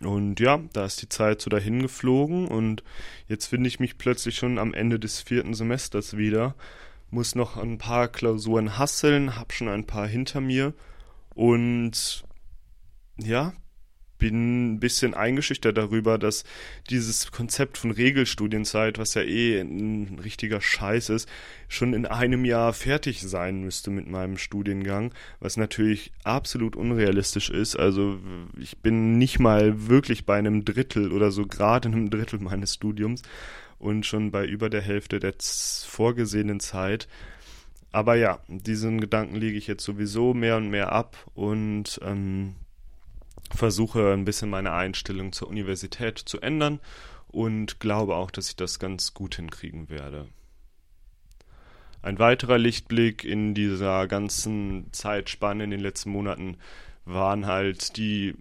Und 0.00 0.40
ja, 0.40 0.60
da 0.72 0.84
ist 0.84 1.02
die 1.02 1.08
Zeit 1.08 1.42
so 1.42 1.50
dahin 1.50 1.82
geflogen 1.82 2.48
und 2.48 2.82
jetzt 3.28 3.46
finde 3.46 3.68
ich 3.68 3.78
mich 3.78 3.98
plötzlich 3.98 4.36
schon 4.36 4.58
am 4.58 4.74
Ende 4.74 4.98
des 4.98 5.20
vierten 5.20 5.54
Semesters 5.54 6.16
wieder. 6.16 6.54
Muss 7.10 7.34
noch 7.34 7.56
ein 7.56 7.78
paar 7.78 8.08
Klausuren 8.08 8.78
hasseln, 8.78 9.36
hab 9.36 9.52
schon 9.52 9.68
ein 9.68 9.86
paar 9.86 10.06
hinter 10.06 10.40
mir 10.40 10.72
und 11.34 12.24
ja, 13.16 13.52
bin 14.22 14.74
ein 14.74 14.78
bisschen 14.78 15.14
eingeschüchtert 15.14 15.76
darüber, 15.76 16.16
dass 16.16 16.44
dieses 16.90 17.32
Konzept 17.32 17.76
von 17.76 17.90
Regelstudienzeit, 17.90 18.96
was 18.98 19.14
ja 19.14 19.22
eh 19.22 19.58
ein 19.58 20.20
richtiger 20.22 20.60
Scheiß 20.60 21.08
ist, 21.08 21.28
schon 21.66 21.92
in 21.92 22.06
einem 22.06 22.44
Jahr 22.44 22.72
fertig 22.72 23.20
sein 23.20 23.62
müsste 23.62 23.90
mit 23.90 24.06
meinem 24.06 24.38
Studiengang, 24.38 25.12
was 25.40 25.56
natürlich 25.56 26.12
absolut 26.22 26.76
unrealistisch 26.76 27.50
ist. 27.50 27.74
Also 27.74 28.20
ich 28.56 28.78
bin 28.78 29.18
nicht 29.18 29.40
mal 29.40 29.88
wirklich 29.88 30.24
bei 30.24 30.38
einem 30.38 30.64
Drittel 30.64 31.10
oder 31.10 31.32
so 31.32 31.44
gerade 31.44 31.88
in 31.88 31.94
einem 31.96 32.10
Drittel 32.10 32.38
meines 32.38 32.74
Studiums 32.74 33.22
und 33.80 34.06
schon 34.06 34.30
bei 34.30 34.46
über 34.46 34.70
der 34.70 34.82
Hälfte 34.82 35.18
der 35.18 35.34
vorgesehenen 35.40 36.60
Zeit. 36.60 37.08
Aber 37.90 38.14
ja, 38.14 38.38
diesen 38.46 39.00
Gedanken 39.00 39.34
lege 39.34 39.58
ich 39.58 39.66
jetzt 39.66 39.84
sowieso 39.84 40.32
mehr 40.32 40.58
und 40.58 40.70
mehr 40.70 40.92
ab 40.92 41.16
und 41.34 41.98
ähm, 42.04 42.54
versuche 43.54 44.12
ein 44.12 44.24
bisschen 44.24 44.50
meine 44.50 44.72
Einstellung 44.72 45.32
zur 45.32 45.48
Universität 45.48 46.18
zu 46.18 46.40
ändern 46.40 46.80
und 47.28 47.80
glaube 47.80 48.16
auch, 48.16 48.30
dass 48.30 48.48
ich 48.48 48.56
das 48.56 48.78
ganz 48.78 49.14
gut 49.14 49.36
hinkriegen 49.36 49.88
werde. 49.88 50.28
Ein 52.02 52.18
weiterer 52.18 52.58
Lichtblick 52.58 53.24
in 53.24 53.54
dieser 53.54 54.08
ganzen 54.08 54.92
Zeitspanne 54.92 55.64
in 55.64 55.70
den 55.70 55.80
letzten 55.80 56.10
Monaten 56.10 56.56
waren 57.04 57.46
halt 57.46 57.96
die 57.96 58.34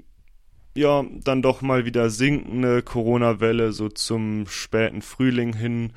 ja 0.74 1.06
dann 1.24 1.41
doch 1.41 1.62
mal 1.62 1.86
wieder 1.86 2.10
sinkende 2.10 2.82
Corona-Welle 2.82 3.72
so 3.72 3.89
zum 3.89 4.48
späten 4.48 5.01
Frühling 5.01 5.53
hin 5.53 5.94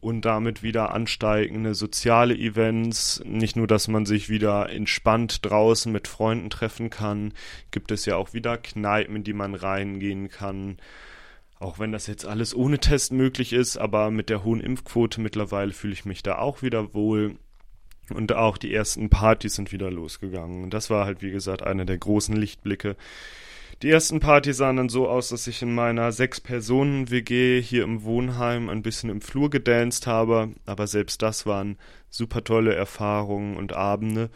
und 0.00 0.24
damit 0.24 0.62
wieder 0.62 0.94
ansteigende 0.94 1.74
soziale 1.74 2.36
Events. 2.36 3.20
Nicht 3.24 3.56
nur, 3.56 3.66
dass 3.66 3.88
man 3.88 4.06
sich 4.06 4.28
wieder 4.28 4.70
entspannt 4.70 5.44
draußen 5.44 5.90
mit 5.90 6.06
Freunden 6.08 6.50
treffen 6.50 6.90
kann, 6.90 7.32
gibt 7.70 7.90
es 7.90 8.06
ja 8.06 8.16
auch 8.16 8.32
wieder 8.32 8.58
Kneipen, 8.58 9.16
in 9.16 9.24
die 9.24 9.32
man 9.32 9.54
reingehen 9.54 10.28
kann. 10.28 10.78
Auch 11.58 11.80
wenn 11.80 11.90
das 11.90 12.06
jetzt 12.06 12.24
alles 12.24 12.54
ohne 12.54 12.78
Test 12.78 13.12
möglich 13.12 13.52
ist, 13.52 13.76
aber 13.76 14.12
mit 14.12 14.30
der 14.30 14.44
hohen 14.44 14.60
Impfquote 14.60 15.20
mittlerweile 15.20 15.72
fühle 15.72 15.94
ich 15.94 16.04
mich 16.04 16.22
da 16.22 16.38
auch 16.38 16.62
wieder 16.62 16.94
wohl. 16.94 17.36
Und 18.14 18.32
auch 18.32 18.56
die 18.56 18.72
ersten 18.72 19.10
Partys 19.10 19.56
sind 19.56 19.72
wieder 19.72 19.90
losgegangen. 19.90 20.62
Und 20.62 20.72
das 20.72 20.88
war 20.88 21.04
halt, 21.04 21.20
wie 21.20 21.32
gesagt, 21.32 21.62
einer 21.62 21.84
der 21.84 21.98
großen 21.98 22.36
Lichtblicke 22.36 22.96
die 23.82 23.90
ersten 23.90 24.18
Partys 24.18 24.56
sahen 24.56 24.76
dann 24.76 24.88
so 24.88 25.08
aus, 25.08 25.28
dass 25.28 25.46
ich 25.46 25.62
in 25.62 25.74
meiner 25.74 26.10
Sechs-Personen-WG 26.10 27.62
hier 27.62 27.84
im 27.84 28.02
Wohnheim 28.02 28.68
ein 28.68 28.82
bisschen 28.82 29.08
im 29.08 29.20
Flur 29.20 29.50
gedanced 29.50 30.06
habe, 30.06 30.50
aber 30.66 30.86
selbst 30.86 31.22
das 31.22 31.46
waren 31.46 31.78
super 32.10 32.42
tolle 32.42 32.74
Erfahrungen 32.74 33.56
und 33.56 33.74
Abende. 33.74 34.30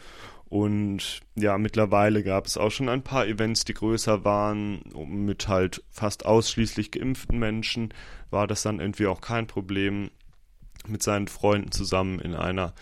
Und 0.53 1.21
ja, 1.35 1.57
mittlerweile 1.57 2.23
gab 2.23 2.45
es 2.45 2.57
auch 2.57 2.69
schon 2.69 2.87
ein 2.87 3.03
paar 3.03 3.25
Events, 3.25 3.65
die 3.65 3.73
größer 3.73 4.23
waren. 4.23 4.81
Mit 5.07 5.47
halt 5.47 5.83
fast 5.89 6.25
ausschließlich 6.25 6.91
geimpften 6.91 7.39
Menschen 7.39 7.93
war 8.29 8.47
das 8.47 8.61
dann 8.61 8.79
irgendwie 8.79 9.07
auch 9.07 9.19
kein 9.19 9.47
Problem, 9.47 10.11
mit 10.87 11.01
seinen 11.01 11.27
Freunden 11.27 11.71
zusammen 11.71 12.19
in 12.19 12.35
einer 12.35 12.73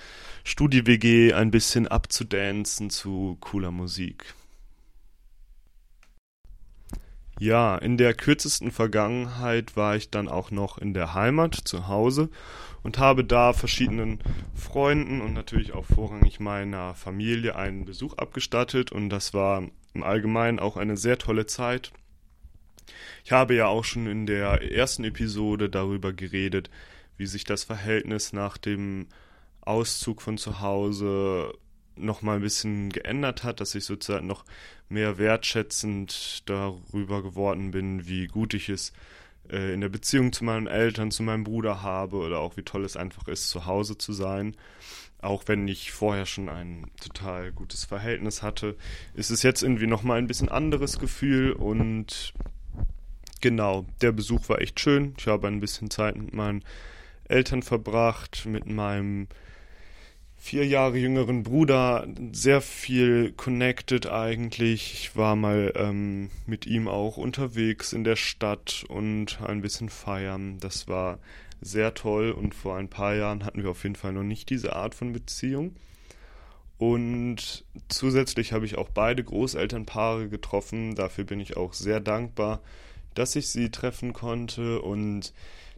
Studi-WG 0.44 1.34
ein 1.34 1.50
bisschen 1.50 1.88
abzudancen 1.88 2.90
zu 2.90 3.38
cooler 3.40 3.72
Musik. 3.72 4.36
Ja, 7.42 7.76
in 7.76 7.98
der 7.98 8.14
kürzesten 8.14 8.70
Vergangenheit 8.70 9.76
war 9.76 9.96
ich 9.96 10.12
dann 10.12 10.30
auch 10.30 10.52
noch 10.52 10.78
in 10.78 10.94
der 10.94 11.16
Heimat 11.16 11.56
zu 11.56 11.88
Hause 11.88 12.30
und 12.84 13.00
habe 13.00 13.26
da 13.26 13.52
verschiedenen 13.52 14.20
Freunden 14.54 15.22
und 15.22 15.34
natürlich 15.34 15.74
auch 15.74 15.86
vorrangig 15.86 16.40
meiner 16.40 16.94
Familie 16.94 17.56
einen 17.56 17.84
Besuch 17.84 18.14
abgestattet 18.14 18.92
und 18.92 19.10
das 19.10 19.34
war 19.34 19.64
im 19.96 20.04
Allgemeinen 20.04 20.60
auch 20.60 20.78
eine 20.78 20.98
sehr 20.98 21.18
tolle 21.18 21.48
Zeit. 21.48 21.92
Ich 23.26 23.32
habe 23.32 23.56
ja 23.56 23.66
auch 23.66 23.86
schon 23.86 24.06
in 24.06 24.28
der 24.28 24.72
ersten 24.72 25.04
Episode 25.04 25.68
darüber 25.68 26.14
geredet, 26.14 26.70
wie 27.18 27.26
sich 27.26 27.44
das 27.44 27.64
Verhältnis 27.64 28.34
nach 28.34 28.60
dem 28.60 29.08
Auszug 29.62 30.22
von 30.22 30.38
zu 30.38 30.60
Hause 30.60 31.54
noch 31.96 32.22
mal 32.22 32.36
ein 32.36 32.42
bisschen 32.42 32.90
geändert 32.90 33.44
hat, 33.44 33.60
dass 33.60 33.76
ich 33.76 33.86
sozusagen 33.86 34.28
noch 34.28 34.46
mehr 34.90 35.18
wertschätzend 35.18 36.44
darüber 36.48 37.24
geworden 37.24 37.72
bin, 37.72 38.08
wie 38.08 38.28
gut 38.28 38.54
ich 38.54 38.70
es 38.70 38.92
äh, 39.50 39.74
in 39.74 39.82
der 39.82 39.90
Beziehung 39.90 40.34
zu 40.34 40.44
meinen 40.44 40.68
Eltern, 40.68 41.12
zu 41.12 41.24
meinem 41.24 41.44
Bruder 41.44 41.82
habe 41.82 42.18
oder 42.18 42.40
auch 42.40 42.58
wie 42.58 42.64
toll 42.64 42.84
es 42.84 42.98
einfach 42.98 43.28
ist, 43.28 43.50
zu 43.50 43.66
Hause 43.66 43.98
zu 43.98 44.14
sein. 44.14 44.56
Auch 45.22 45.44
wenn 45.48 45.68
ich 45.68 45.92
vorher 45.92 46.26
schon 46.26 46.50
ein 46.50 46.90
total 47.00 47.52
gutes 47.52 47.86
Verhältnis 47.86 48.42
hatte, 48.42 48.76
ist 49.14 49.30
es 49.30 49.44
jetzt 49.44 49.62
irgendwie 49.62 49.88
noch 49.88 50.04
mal 50.04 50.18
ein 50.18 50.28
bisschen 50.28 50.50
anderes 50.50 50.98
Gefühl 50.98 51.52
und 51.54 52.34
genau, 53.40 53.86
der 54.02 54.12
Besuch 54.12 54.50
war 54.50 54.62
echt 54.62 54.80
schön. 54.80 55.14
Ich 55.18 55.28
habe 55.28 55.48
ein 55.48 55.60
bisschen 55.60 55.92
Zeit 55.92 56.16
mit 56.16 56.34
meinen 56.34 56.64
Eltern 57.26 57.62
verbracht, 57.62 58.46
mit 58.46 58.66
meinem 58.66 59.28
vier 60.42 60.66
Jahre 60.66 60.98
jüngeren 60.98 61.44
Bruder, 61.44 62.08
sehr 62.32 62.62
viel 62.62 63.32
connected 63.32 64.08
eigentlich. 64.08 64.94
Ich 64.96 65.16
war 65.16 65.36
mal 65.36 65.72
ähm, 65.76 66.32
mit 66.48 66.66
ihm 66.66 66.88
auch 66.88 67.18
unterwegs 67.18 67.94
in 67.94 68.04
der 68.04 68.16
Stadt 68.16 68.84
und 68.90 69.40
ein 69.44 69.62
bisschen 69.62 69.90
feiern. 69.90 70.58
Das 70.60 70.88
war 70.88 71.20
sehr 71.62 71.94
toll 71.94 72.32
und 72.32 72.56
vor 72.56 72.76
ein 72.76 72.90
paar 72.90 73.14
Jahren 73.14 73.46
hatten 73.46 73.62
wir 73.62 73.70
auf 73.70 73.84
jeden 73.84 73.96
Fall 73.96 74.14
noch 74.14 74.24
nicht 74.24 74.50
diese 74.50 74.76
Art 74.76 74.96
von 74.96 75.14
Beziehung. 75.14 75.76
Und 76.80 77.64
zusätzlich 77.88 78.52
habe 78.52 78.66
ich 78.66 78.80
auch 78.80 78.90
beide 78.90 79.24
Großelternpaare 79.24 80.28
getroffen. 80.28 80.96
Dafür 80.96 81.24
bin 81.24 81.40
ich 81.40 81.56
auch 81.56 81.74
sehr 81.74 82.00
dankbar, 82.00 82.62
dass 83.14 83.36
ich 83.36 83.50
sie 83.50 83.70
treffen 83.70 84.12
konnte 84.12 84.82
und 84.82 85.34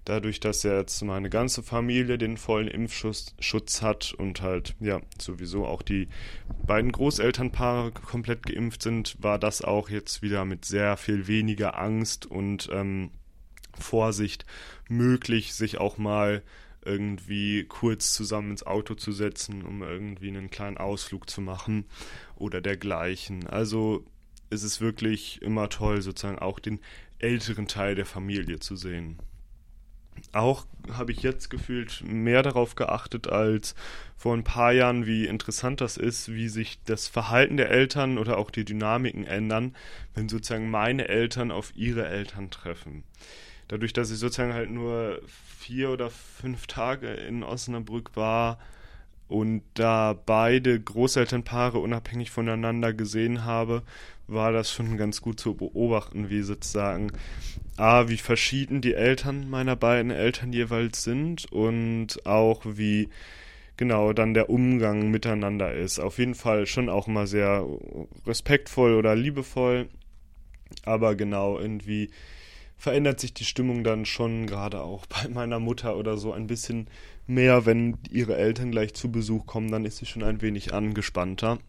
dadurch, 0.05 0.39
dass 0.39 0.63
jetzt 0.63 1.01
meine 1.03 1.29
ganze 1.29 1.63
Familie 1.63 2.17
den 2.17 2.38
vollen 2.38 2.67
Impfschutz 2.67 3.81
hat 3.81 4.13
und 4.13 4.41
halt, 4.41 4.75
ja, 4.79 5.01
sowieso 5.19 5.65
auch 5.65 5.81
die 5.81 6.07
beiden 6.65 6.91
Großelternpaare 6.91 7.91
komplett 7.91 8.45
geimpft 8.45 8.83
sind, 8.83 9.17
war 9.22 9.39
das 9.39 9.62
auch 9.62 9.89
jetzt 9.89 10.22
wieder 10.22 10.45
mit 10.45 10.65
sehr 10.65 10.98
viel 10.98 11.27
weniger 11.27 11.79
Angst 11.79 12.25
und 12.25 12.69
ähm, 12.72 13.12
Vorsicht 13.77 14.45
möglich, 14.89 15.53
sich 15.53 15.79
auch 15.79 15.98
mal 15.98 16.43
irgendwie 16.86 17.63
kurz 17.63 18.13
zusammen 18.13 18.51
ins 18.51 18.65
Auto 18.65 18.95
zu 18.95 19.12
setzen, 19.12 19.63
um 19.63 19.81
irgendwie 19.81 20.27
einen 20.27 20.50
kleinen 20.50 20.77
Ausflug 20.77 21.29
zu 21.29 21.41
machen 21.41 21.86
oder 22.36 22.62
dergleichen. 22.62 23.48
Also 23.48 24.05
es 24.50 24.63
ist 24.63 24.81
wirklich 24.81 25.41
immer 25.41 25.69
toll, 25.69 26.01
sozusagen 26.01 26.39
auch 26.39 26.60
den 26.60 26.79
älteren 27.19 27.67
Teil 27.67 27.95
der 27.95 28.05
Familie 28.05 28.60
zu 28.60 28.75
sehen. 28.75 29.17
Auch 30.32 30.65
habe 30.91 31.12
ich 31.12 31.22
jetzt 31.22 31.50
gefühlt 31.50 32.03
mehr 32.05 32.43
darauf 32.43 32.75
geachtet 32.75 33.27
als 33.27 33.75
vor 34.17 34.36
ein 34.36 34.43
paar 34.43 34.72
Jahren, 34.72 35.05
wie 35.05 35.25
interessant 35.25 35.82
das 35.82 35.98
ist, 35.98 36.34
wie 36.34 36.50
sich 36.50 36.79
das 36.86 37.08
Verhalten 37.08 37.58
der 37.58 37.70
Eltern 37.70 38.17
oder 38.17 38.38
auch 38.38 38.51
die 38.51 38.65
Dynamiken 38.65 39.25
ändern, 39.25 39.75
wenn 40.15 40.29
sozusagen 40.29 40.70
meine 40.70 41.08
Eltern 41.08 41.51
auf 41.51 41.74
ihre 41.75 42.08
Eltern 42.08 42.50
treffen. 42.50 43.03
Dadurch, 43.67 43.93
dass 43.93 44.12
ich 44.12 44.20
sozusagen 44.20 44.53
halt 44.53 44.72
nur 44.72 45.22
vier 45.60 45.89
oder 45.89 46.10
fünf 46.10 46.67
Tage 46.67 47.08
in 47.08 47.43
Osnabrück 47.43 48.15
war 48.15 48.60
und 49.27 49.63
da 49.74 50.13
beide 50.13 50.79
Großelternpaare 50.79 51.79
unabhängig 51.79 52.29
voneinander 52.29 52.93
gesehen 52.93 53.46
habe, 53.46 53.84
war 54.27 54.51
das 54.51 54.72
schon 54.72 54.98
ganz 54.98 55.22
gut 55.22 55.39
zu 55.39 55.56
beobachten, 55.56 56.30
wie 56.30 56.42
sozusagen 56.42 57.12
A, 57.77 58.08
wie 58.08 58.18
verschieden 58.18 58.82
die 58.82 58.94
Eltern 58.94 59.50
meiner 59.50 59.75
beiden 59.75 60.12
Eltern 60.12 60.53
jeweils 60.53 61.03
sind 61.03 61.51
und 61.51 62.25
auch 62.25 62.62
wie 62.65 63.10
genau 63.77 64.13
dann 64.13 64.34
der 64.34 64.50
Umgang 64.50 65.10
miteinander 65.10 65.74
ist. 65.74 66.00
Auf 66.00 66.20
jeden 66.20 66.36
Fall 66.36 66.68
schon 66.68 66.89
auch 66.89 67.08
immer 67.08 67.27
sehr 67.27 67.65
respektvoll 68.25 68.94
oder 68.94 69.15
liebevoll, 69.15 69.89
aber 70.86 71.15
genau 71.15 71.58
irgendwie 71.58 72.10
verändert 72.77 73.20
sich 73.20 73.34
die 73.34 73.46
Stimmung 73.46 73.84
dann 73.84 74.06
schon 74.06 74.46
gerade 74.46 74.82
auch 74.82 75.06
bei 75.08 75.27
meiner 75.30 75.60
Mutter 75.60 75.98
oder 75.98 76.18
so 76.18 76.34
ein 76.34 76.48
bisschen 76.48 76.88
mehr, 77.25 77.65
wenn 77.65 77.98
ihre 78.10 78.36
Eltern 78.36 78.72
gleich 78.72 78.94
zu 78.94 79.12
Besuch 79.12 79.46
kommen, 79.46 79.72
dann 79.72 79.86
ist 79.86 79.98
sie 79.98 80.06
schon 80.06 80.24
ein 80.24 80.42
wenig 80.42 80.74
angespannter. 80.74 81.60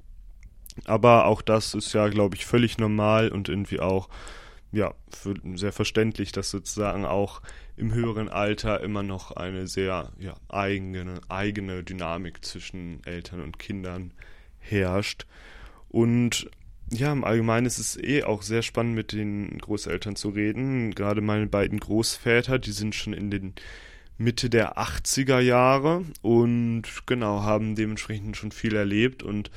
Aber 0.84 1.26
auch 1.26 1.42
das 1.42 1.74
ist 1.74 1.92
ja, 1.92 2.08
glaube 2.08 2.36
ich, 2.36 2.46
völlig 2.46 2.78
normal 2.78 3.28
und 3.28 3.48
irgendwie 3.48 3.80
auch 3.80 4.08
ja, 4.72 4.92
sehr 5.54 5.72
verständlich, 5.72 6.32
dass 6.32 6.50
sozusagen 6.50 7.04
auch 7.04 7.42
im 7.76 7.92
höheren 7.92 8.28
Alter 8.28 8.80
immer 8.80 9.02
noch 9.02 9.30
eine 9.32 9.66
sehr 9.66 10.10
ja, 10.18 10.34
eigene, 10.48 11.20
eigene 11.28 11.84
Dynamik 11.84 12.44
zwischen 12.44 13.02
Eltern 13.04 13.40
und 13.40 13.58
Kindern 13.58 14.12
herrscht. 14.58 15.26
Und 15.88 16.50
ja, 16.90 17.12
im 17.12 17.24
Allgemeinen 17.24 17.66
ist 17.66 17.78
es 17.78 17.96
eh 17.96 18.24
auch 18.24 18.42
sehr 18.42 18.62
spannend, 18.62 18.94
mit 18.94 19.12
den 19.12 19.58
Großeltern 19.58 20.16
zu 20.16 20.30
reden. 20.30 20.94
Gerade 20.94 21.20
meine 21.20 21.46
beiden 21.46 21.80
Großväter, 21.80 22.58
die 22.58 22.72
sind 22.72 22.94
schon 22.94 23.12
in 23.12 23.30
den 23.30 23.54
Mitte 24.18 24.50
der 24.50 24.78
80er 24.78 25.40
Jahre 25.40 26.04
und 26.22 26.82
genau, 27.06 27.42
haben 27.42 27.74
dementsprechend 27.74 28.37
schon 28.37 28.52
viel 28.52 28.76
erlebt 28.76 29.22
und 29.22 29.50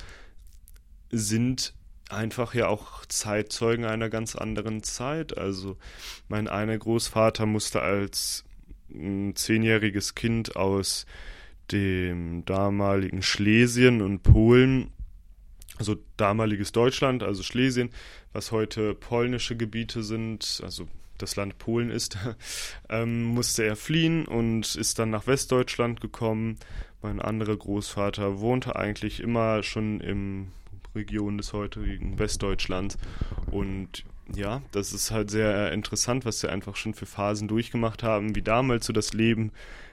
sind 1.10 1.74
einfach 2.08 2.54
ja 2.54 2.68
auch 2.68 3.04
Zeitzeugen 3.06 3.84
einer 3.84 4.08
ganz 4.08 4.34
anderen 4.36 4.82
Zeit. 4.82 5.36
Also 5.36 5.76
mein 6.28 6.48
einer 6.48 6.78
Großvater 6.78 7.46
musste 7.46 7.82
als 7.82 8.44
zehnjähriges 9.34 10.14
Kind 10.14 10.56
aus 10.56 11.06
dem 11.72 12.44
damaligen 12.46 13.22
Schlesien 13.22 14.00
und 14.00 14.22
Polen, 14.22 14.90
also 15.76 15.96
damaliges 16.16 16.72
Deutschland, 16.72 17.22
also 17.22 17.42
Schlesien, 17.42 17.90
was 18.32 18.52
heute 18.52 18.94
polnische 18.94 19.56
Gebiete 19.56 20.02
sind, 20.02 20.60
also 20.64 20.88
das 21.18 21.36
Land 21.36 21.58
Polen 21.58 21.90
ist, 21.90 22.16
ähm, 22.88 23.24
musste 23.24 23.64
er 23.64 23.76
fliehen 23.76 24.26
und 24.26 24.74
ist 24.76 24.98
dann 24.98 25.10
nach 25.10 25.26
Westdeutschland 25.26 26.00
gekommen. 26.00 26.56
Mein 27.02 27.20
anderer 27.20 27.56
Großvater 27.56 28.40
wohnte 28.40 28.76
eigentlich 28.76 29.20
immer 29.20 29.62
schon 29.62 30.00
im 30.00 30.48
Region 30.94 31.38
des 31.38 31.52
heutigen 31.52 32.18
Westdeutschlands. 32.18 32.98
Und 33.50 34.04
ja, 34.34 34.62
das 34.72 34.92
ist 34.92 35.10
halt 35.10 35.30
sehr 35.30 35.72
interessant, 35.72 36.24
was 36.24 36.40
sie 36.40 36.50
einfach 36.50 36.76
schon 36.76 36.94
für 36.94 37.06
Phasen 37.06 37.48
durchgemacht 37.48 38.02
haben, 38.02 38.34
wie 38.34 38.42
damals 38.42 38.86
so 38.86 38.92
das 38.92 39.12
Leben 39.12 39.52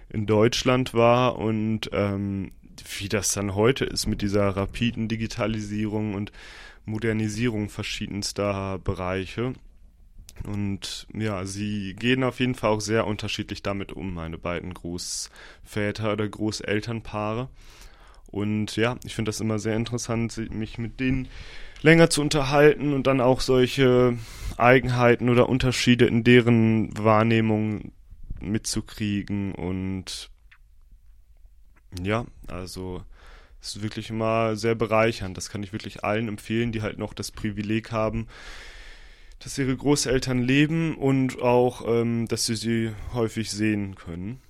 in 0.10 0.26
Deutschland 0.26 0.94
war 0.94 1.38
und 1.38 1.90
ähm, 1.94 2.52
wie 3.00 3.10
das 3.10 3.32
dann 3.34 3.56
heute 3.56 3.86
ist 3.86 4.08
mit 4.08 4.22
dieser 4.22 4.50
rapiden 4.50 5.08
Digitalisierung 5.08 6.14
und 6.14 6.32
Modernisierung 6.86 7.70
verschiedenster 7.70 8.80
Bereiche. 8.80 9.54
Und 10.44 11.08
ja, 11.14 11.46
sie 11.46 11.96
gehen 11.96 12.24
auf 12.24 12.40
jeden 12.40 12.56
Fall 12.56 12.72
auch 12.72 12.82
sehr 12.82 13.08
unterschiedlich 13.08 13.64
damit 13.64 13.94
um, 13.94 14.14
meine 14.14 14.38
beiden 14.38 14.74
Großväter 14.74 16.14
oder 16.14 16.28
Großelternpaare. 16.28 17.50
Und 18.36 18.76
ja, 18.76 18.98
ich 19.06 19.16
finde 19.16 19.30
das 19.30 19.40
immer 19.40 19.60
sehr 19.60 19.78
interessant, 19.78 20.36
mich 20.52 20.78
mit 20.78 21.00
denen 21.00 21.30
länger 21.82 22.10
zu 22.10 22.22
unterhalten 22.22 22.92
und 22.92 23.08
dann 23.08 23.22
auch 23.22 23.40
solche 23.40 24.18
Eigenheiten 24.58 25.30
oder 25.30 25.48
Unterschiede 25.48 26.06
in 26.06 26.26
deren 26.26 26.90
Wahrnehmung 26.98 27.94
mitzukriegen. 28.42 29.56
Und 29.56 30.30
ja, 32.04 32.26
also 32.48 33.06
es 33.62 33.78
ist 33.78 33.84
wirklich 33.84 34.10
immer 34.10 34.58
sehr 34.58 34.76
bereichernd. 34.76 35.38
Das 35.38 35.50
kann 35.50 35.64
ich 35.64 35.72
wirklich 35.72 36.04
allen 36.04 36.28
empfehlen, 36.28 36.74
die 36.74 36.82
halt 36.82 37.00
noch 37.00 37.14
das 37.14 37.32
Privileg 37.32 37.94
haben, 37.94 38.28
dass 39.40 39.58
ihre 39.58 39.78
Großeltern 39.78 40.44
leben 40.44 40.98
und 40.98 41.42
auch, 41.42 41.88
ähm, 41.88 42.28
dass 42.28 42.48
sie 42.48 42.56
sie 42.56 42.92
häufig 43.14 43.50
sehen 43.50 43.96
können. 43.96 44.42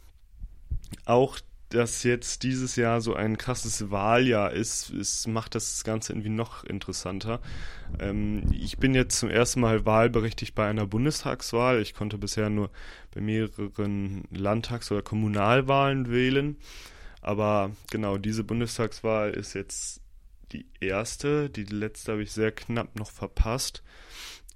Auch 1.05 1.37
dass 1.69 2.03
jetzt 2.03 2.43
dieses 2.43 2.75
Jahr 2.75 3.01
so 3.01 3.15
ein 3.15 3.37
krasses 3.37 3.89
Wahljahr 3.89 4.51
ist, 4.51 4.91
ist 4.91 5.27
macht 5.27 5.55
das 5.55 5.83
Ganze 5.83 6.13
irgendwie 6.13 6.29
noch 6.29 6.63
interessanter. 6.63 7.41
Ähm, 7.99 8.43
ich 8.51 8.77
bin 8.77 8.93
jetzt 8.93 9.19
zum 9.19 9.29
ersten 9.29 9.61
Mal 9.61 9.85
wahlberechtigt 9.85 10.55
bei 10.55 10.67
einer 10.67 10.85
Bundestagswahl. 10.85 11.81
Ich 11.81 11.93
konnte 11.93 12.17
bisher 12.17 12.49
nur 12.49 12.69
bei 13.13 13.21
mehreren 13.21 14.25
Landtags- 14.31 14.91
oder 14.91 15.01
Kommunalwahlen 15.01 16.11
wählen. 16.11 16.57
Aber 17.21 17.71
genau, 17.89 18.17
diese 18.17 18.43
Bundestagswahl 18.43 19.31
ist 19.31 19.55
jetzt 19.55 20.01
die 20.51 20.67
erste. 20.79 21.49
Die 21.49 21.63
letzte 21.63 22.11
habe 22.11 22.23
ich 22.23 22.31
sehr 22.31 22.51
knapp 22.51 22.95
noch 22.97 23.09
verpasst. 23.09 23.83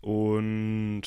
Und 0.01 1.03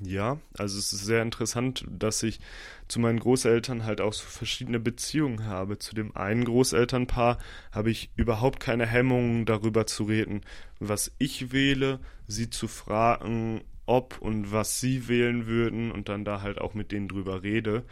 ja, 0.00 0.38
also 0.58 0.78
es 0.78 0.92
ist 0.92 1.04
sehr 1.04 1.22
interessant, 1.22 1.84
dass 1.88 2.22
ich 2.22 2.40
zu 2.88 3.00
meinen 3.00 3.20
Großeltern 3.20 3.84
halt 3.84 4.00
auch 4.00 4.12
so 4.12 4.24
verschiedene 4.24 4.80
Beziehungen 4.80 5.46
habe. 5.46 5.78
Zu 5.78 5.94
dem 5.94 6.16
einen 6.16 6.44
Großelternpaar 6.44 7.38
habe 7.72 7.90
ich 7.90 8.10
überhaupt 8.16 8.60
keine 8.60 8.86
Hemmungen 8.86 9.46
darüber 9.46 9.86
zu 9.86 10.04
reden, 10.04 10.42
was 10.80 11.12
ich 11.18 11.52
wähle, 11.52 12.00
sie 12.26 12.50
zu 12.50 12.68
fragen, 12.68 13.62
ob 13.86 14.20
und 14.20 14.50
was 14.50 14.80
sie 14.80 15.08
wählen 15.08 15.46
würden 15.46 15.92
und 15.92 16.08
dann 16.08 16.24
da 16.24 16.40
halt 16.40 16.60
auch 16.60 16.74
mit 16.74 16.90
denen 16.90 17.08
drüber 17.08 17.42
rede. 17.42 17.84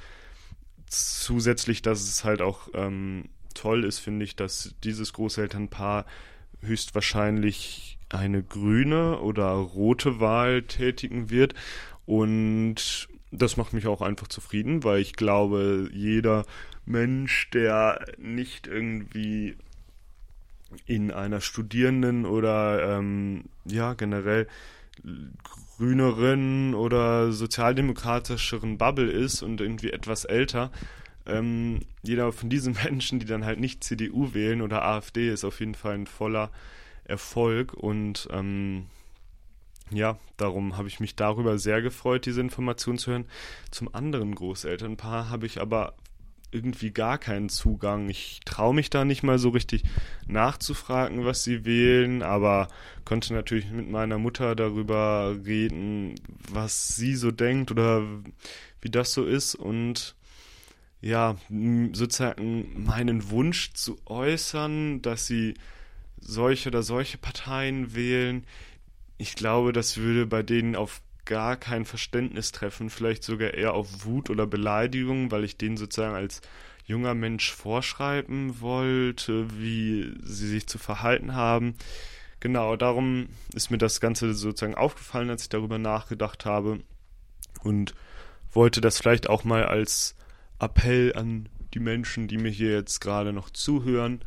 Zusätzlich, 0.86 1.82
dass 1.82 2.02
es 2.02 2.24
halt 2.24 2.42
auch 2.42 2.68
ähm, 2.74 3.28
toll 3.54 3.84
ist, 3.84 3.98
finde 3.98 4.24
ich, 4.24 4.36
dass 4.36 4.74
dieses 4.82 5.12
Großelternpaar 5.12 6.06
höchstwahrscheinlich 6.60 7.98
eine 8.08 8.42
grüne 8.42 9.20
oder 9.20 9.50
rote 9.52 10.20
Wahl 10.20 10.62
tätigen 10.62 11.30
wird 11.30 11.54
und 12.06 13.08
das 13.30 13.56
macht 13.56 13.72
mich 13.72 13.86
auch 13.86 14.02
einfach 14.02 14.28
zufrieden, 14.28 14.84
weil 14.84 15.00
ich 15.00 15.14
glaube, 15.14 15.88
jeder 15.92 16.44
Mensch, 16.84 17.48
der 17.50 18.04
nicht 18.18 18.66
irgendwie 18.66 19.56
in 20.86 21.10
einer 21.10 21.40
Studierenden 21.40 22.26
oder 22.26 22.98
ähm, 22.98 23.44
ja 23.64 23.94
generell 23.94 24.46
grüneren 25.76 26.74
oder 26.74 27.32
sozialdemokratischeren 27.32 28.78
Bubble 28.78 29.10
ist 29.10 29.42
und 29.42 29.60
irgendwie 29.60 29.90
etwas 29.90 30.24
älter. 30.24 30.70
Ähm, 31.26 31.80
jeder 32.02 32.32
von 32.32 32.50
diesen 32.50 32.74
Menschen, 32.84 33.18
die 33.18 33.26
dann 33.26 33.44
halt 33.44 33.60
nicht 33.60 33.84
CDU 33.84 34.34
wählen 34.34 34.62
oder 34.62 34.84
AfD, 34.84 35.30
ist 35.30 35.44
auf 35.44 35.60
jeden 35.60 35.74
Fall 35.74 35.94
ein 35.94 36.06
voller 36.06 36.50
Erfolg 37.04 37.74
und 37.74 38.28
ähm, 38.30 38.86
ja, 39.96 40.18
darum 40.36 40.76
habe 40.76 40.88
ich 40.88 41.00
mich 41.00 41.16
darüber 41.16 41.58
sehr 41.58 41.82
gefreut, 41.82 42.26
diese 42.26 42.40
Information 42.40 42.98
zu 42.98 43.10
hören. 43.10 43.26
Zum 43.70 43.94
anderen 43.94 44.34
Großelternpaar 44.34 45.30
habe 45.30 45.46
ich 45.46 45.60
aber 45.60 45.94
irgendwie 46.52 46.90
gar 46.90 47.18
keinen 47.18 47.48
Zugang. 47.48 48.10
Ich 48.10 48.40
traue 48.44 48.74
mich 48.74 48.90
da 48.90 49.04
nicht 49.04 49.22
mal 49.22 49.38
so 49.38 49.48
richtig 49.48 49.84
nachzufragen, 50.26 51.24
was 51.24 51.44
sie 51.44 51.64
wählen, 51.64 52.22
aber 52.22 52.68
konnte 53.04 53.32
natürlich 53.32 53.70
mit 53.70 53.90
meiner 53.90 54.18
Mutter 54.18 54.54
darüber 54.54 55.34
reden, 55.44 56.14
was 56.50 56.94
sie 56.94 57.16
so 57.16 57.30
denkt 57.30 57.70
oder 57.70 58.02
wie 58.82 58.90
das 58.90 59.12
so 59.12 59.24
ist 59.24 59.54
und 59.54 60.14
ja, 61.00 61.36
sozusagen 61.92 62.84
meinen 62.84 63.30
Wunsch 63.30 63.72
zu 63.72 63.98
äußern, 64.06 65.02
dass 65.02 65.26
sie 65.26 65.54
solche 66.20 66.68
oder 66.68 66.84
solche 66.84 67.18
Parteien 67.18 67.94
wählen. 67.94 68.44
Ich 69.18 69.34
glaube, 69.34 69.72
das 69.72 69.98
würde 69.98 70.26
bei 70.26 70.42
denen 70.42 70.76
auf 70.76 71.02
gar 71.24 71.56
kein 71.56 71.84
Verständnis 71.84 72.52
treffen, 72.52 72.90
vielleicht 72.90 73.22
sogar 73.22 73.54
eher 73.54 73.74
auf 73.74 74.04
Wut 74.04 74.30
oder 74.30 74.46
Beleidigung, 74.46 75.30
weil 75.30 75.44
ich 75.44 75.56
denen 75.56 75.76
sozusagen 75.76 76.16
als 76.16 76.40
junger 76.84 77.14
Mensch 77.14 77.52
vorschreiben 77.52 78.60
wollte, 78.60 79.58
wie 79.58 80.14
sie 80.22 80.48
sich 80.48 80.66
zu 80.66 80.78
verhalten 80.78 81.34
haben. 81.34 81.74
Genau, 82.40 82.74
darum 82.74 83.28
ist 83.54 83.70
mir 83.70 83.78
das 83.78 84.00
Ganze 84.00 84.34
sozusagen 84.34 84.74
aufgefallen, 84.74 85.30
als 85.30 85.44
ich 85.44 85.48
darüber 85.48 85.78
nachgedacht 85.78 86.44
habe 86.44 86.80
und 87.62 87.94
wollte 88.50 88.80
das 88.80 88.98
vielleicht 88.98 89.28
auch 89.28 89.44
mal 89.44 89.64
als 89.64 90.16
Appell 90.58 91.14
an 91.14 91.48
die 91.72 91.80
Menschen, 91.80 92.28
die 92.28 92.38
mir 92.38 92.50
hier 92.50 92.72
jetzt 92.72 93.00
gerade 93.00 93.32
noch 93.32 93.50
zuhören, 93.50 94.24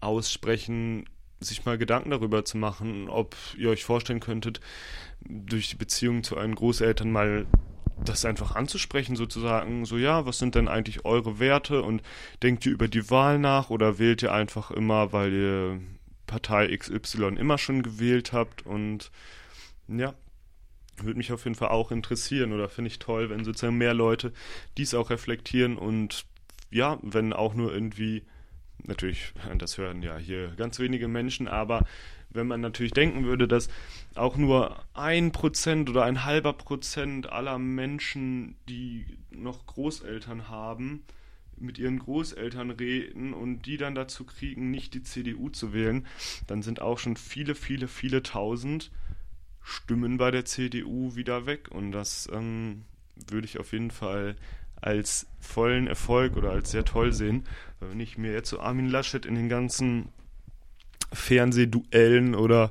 aussprechen, 0.00 1.04
sich 1.40 1.64
mal 1.64 1.78
Gedanken 1.78 2.10
darüber 2.10 2.44
zu 2.44 2.58
machen, 2.58 3.08
ob 3.08 3.36
ihr 3.56 3.70
euch 3.70 3.84
vorstellen 3.84 4.20
könntet, 4.20 4.60
durch 5.22 5.70
die 5.70 5.76
Beziehung 5.76 6.22
zu 6.22 6.36
euren 6.36 6.54
Großeltern 6.54 7.10
mal 7.10 7.46
das 8.04 8.24
einfach 8.24 8.54
anzusprechen, 8.54 9.16
sozusagen, 9.16 9.84
so 9.84 9.98
ja, 9.98 10.24
was 10.26 10.38
sind 10.38 10.54
denn 10.54 10.68
eigentlich 10.68 11.04
eure 11.04 11.38
Werte? 11.38 11.82
Und 11.82 12.02
denkt 12.42 12.64
ihr 12.66 12.72
über 12.72 12.88
die 12.88 13.10
Wahl 13.10 13.38
nach 13.38 13.70
oder 13.70 13.98
wählt 13.98 14.22
ihr 14.22 14.32
einfach 14.32 14.70
immer, 14.70 15.12
weil 15.12 15.32
ihr 15.32 15.80
Partei 16.26 16.74
XY 16.76 17.36
immer 17.38 17.58
schon 17.58 17.82
gewählt 17.82 18.32
habt? 18.32 18.64
Und 18.64 19.10
ja, 19.88 20.14
würde 20.96 21.18
mich 21.18 21.32
auf 21.32 21.44
jeden 21.44 21.56
Fall 21.56 21.68
auch 21.68 21.90
interessieren 21.90 22.52
oder 22.52 22.68
finde 22.68 22.88
ich 22.88 22.98
toll, 22.98 23.30
wenn 23.30 23.44
sozusagen 23.44 23.78
mehr 23.78 23.94
Leute 23.94 24.32
dies 24.76 24.94
auch 24.94 25.10
reflektieren 25.10 25.76
und 25.76 26.24
ja, 26.70 26.98
wenn 27.02 27.32
auch 27.32 27.54
nur 27.54 27.72
irgendwie 27.72 28.24
natürlich, 28.84 29.32
das 29.58 29.78
hören 29.78 30.02
ja 30.02 30.16
hier 30.16 30.48
ganz 30.56 30.78
wenige 30.78 31.08
Menschen, 31.08 31.48
aber 31.48 31.84
wenn 32.30 32.46
man 32.46 32.60
natürlich 32.60 32.92
denken 32.92 33.24
würde, 33.24 33.48
dass 33.48 33.68
auch 34.14 34.36
nur 34.36 34.84
ein 34.94 35.32
Prozent 35.32 35.90
oder 35.90 36.04
ein 36.04 36.24
halber 36.24 36.52
Prozent 36.52 37.30
aller 37.30 37.58
Menschen, 37.58 38.56
die 38.68 39.04
noch 39.30 39.66
Großeltern 39.66 40.48
haben, 40.48 41.02
mit 41.56 41.78
ihren 41.78 41.98
Großeltern 41.98 42.70
reden 42.70 43.34
und 43.34 43.62
die 43.62 43.76
dann 43.76 43.94
dazu 43.94 44.24
kriegen, 44.24 44.70
nicht 44.70 44.94
die 44.94 45.02
CDU 45.02 45.50
zu 45.50 45.72
wählen, 45.72 46.06
dann 46.46 46.62
sind 46.62 46.80
auch 46.80 46.98
schon 46.98 47.16
viele, 47.16 47.54
viele, 47.54 47.86
viele 47.86 48.22
tausend 48.22 48.90
Stimmen 49.62 50.16
bei 50.16 50.30
der 50.30 50.44
CDU 50.44 51.14
wieder 51.16 51.46
weg. 51.46 51.68
Und 51.70 51.92
das 51.92 52.28
ähm, 52.32 52.84
würde 53.28 53.44
ich 53.44 53.58
auf 53.58 53.72
jeden 53.72 53.90
Fall 53.90 54.36
als 54.80 55.26
vollen 55.40 55.86
Erfolg 55.86 56.36
oder 56.36 56.50
als 56.50 56.70
sehr 56.70 56.84
toll 56.84 57.12
sehen. 57.12 57.44
Wenn 57.80 58.00
ich 58.00 58.18
mir 58.18 58.32
jetzt 58.32 58.50
so 58.50 58.60
Armin 58.60 58.88
Laschet 58.88 59.24
in 59.26 59.34
den 59.34 59.48
ganzen 59.48 60.08
Fernsehduellen 61.12 62.34
oder 62.34 62.70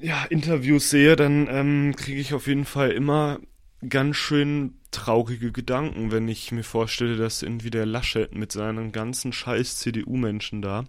ja, 0.00 0.24
Interviews 0.24 0.90
sehe, 0.90 1.16
dann 1.16 1.48
ähm, 1.50 1.94
kriege 1.96 2.20
ich 2.20 2.34
auf 2.34 2.46
jeden 2.46 2.64
Fall 2.64 2.90
immer 2.90 3.40
ganz 3.88 4.16
schön 4.16 4.74
traurige 4.90 5.52
Gedanken, 5.52 6.10
wenn 6.10 6.28
ich 6.28 6.50
mir 6.50 6.64
vorstelle, 6.64 7.16
dass 7.16 7.42
irgendwie 7.42 7.70
der 7.70 7.86
Laschet 7.86 8.34
mit 8.34 8.52
seinen 8.52 8.92
ganzen 8.92 9.32
scheiß 9.32 9.78
CDU-Menschen 9.78 10.62
da 10.62 10.84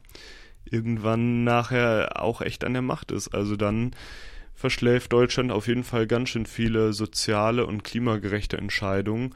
irgendwann 0.65 1.44
nachher 1.44 2.22
auch 2.22 2.42
echt 2.42 2.63
an 2.63 2.74
der 2.74 2.82
Macht 2.82 3.12
ist. 3.12 3.30
Also 3.30 3.56
dann 3.56 3.92
verschläft 4.54 5.13
Deutschland 5.13 5.52
auf 5.52 5.68
jeden 5.68 5.84
Fall 5.84 6.06
ganz 6.06 6.30
schön 6.30 6.46
viele 6.46 6.94
soziale 6.94 7.65
und 7.65 7.84
klimagerechte 7.84 8.58
Entscheidungen 8.58 9.34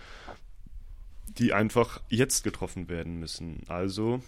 die 1.38 1.54
einfach 1.54 2.02
jetzt 2.10 2.44
getroffen 2.44 2.90
werden 2.90 3.20
müssen. 3.20 3.62
Also, 3.68 4.22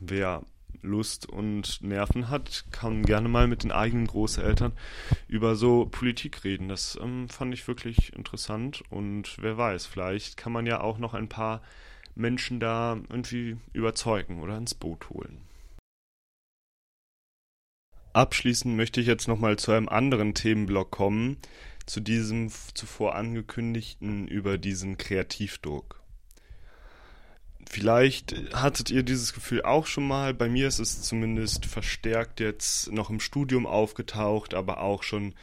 wer 0.00 0.42
Lust 0.82 1.26
und 1.26 1.82
Nerven 1.82 2.28
hat, 2.28 2.64
kann 2.72 3.04
gerne 3.04 3.28
mal 3.28 3.46
mit 3.46 3.62
den 3.62 3.72
eigenen 3.72 4.06
Großeltern 4.06 4.72
über 5.28 5.54
so 5.54 5.86
Politik 5.86 6.44
reden. 6.44 6.68
Das 6.68 6.98
ähm, 7.00 7.28
fand 7.28 7.54
ich 7.54 7.68
wirklich 7.68 8.12
interessant 8.14 8.82
und 8.90 9.36
wer 9.40 9.56
weiß, 9.56 9.86
vielleicht 9.86 10.36
kann 10.36 10.52
man 10.52 10.66
ja 10.66 10.80
auch 10.80 10.98
noch 10.98 11.14
ein 11.14 11.28
paar 11.28 11.62
Menschen 12.14 12.60
da 12.60 12.98
irgendwie 13.08 13.56
überzeugen 13.72 14.40
oder 14.40 14.58
ins 14.58 14.74
Boot 14.74 15.08
holen. 15.10 15.40
Abschließend 18.12 18.76
möchte 18.76 19.00
ich 19.00 19.06
jetzt 19.06 19.26
nochmal 19.26 19.58
zu 19.58 19.72
einem 19.72 19.88
anderen 19.88 20.34
Themenblock 20.34 20.90
kommen, 20.90 21.38
zu 21.86 22.00
diesem 22.00 22.50
zuvor 22.74 23.14
angekündigten 23.14 24.28
über 24.28 24.58
diesen 24.58 24.98
Kreativdruck. 24.98 26.01
Vielleicht 27.68 28.34
hattet 28.54 28.90
ihr 28.90 29.02
dieses 29.02 29.32
Gefühl 29.32 29.62
auch 29.62 29.86
schon 29.86 30.06
mal. 30.06 30.34
Bei 30.34 30.48
mir 30.48 30.68
ist 30.68 30.78
es 30.78 31.02
zumindest 31.02 31.66
verstärkt 31.66 32.40
jetzt 32.40 32.92
noch 32.92 33.08
im 33.08 33.20
Studium 33.20 33.66
aufgetaucht, 33.66 34.54
aber 34.54 34.80
auch 34.80 35.02
schon 35.02 35.34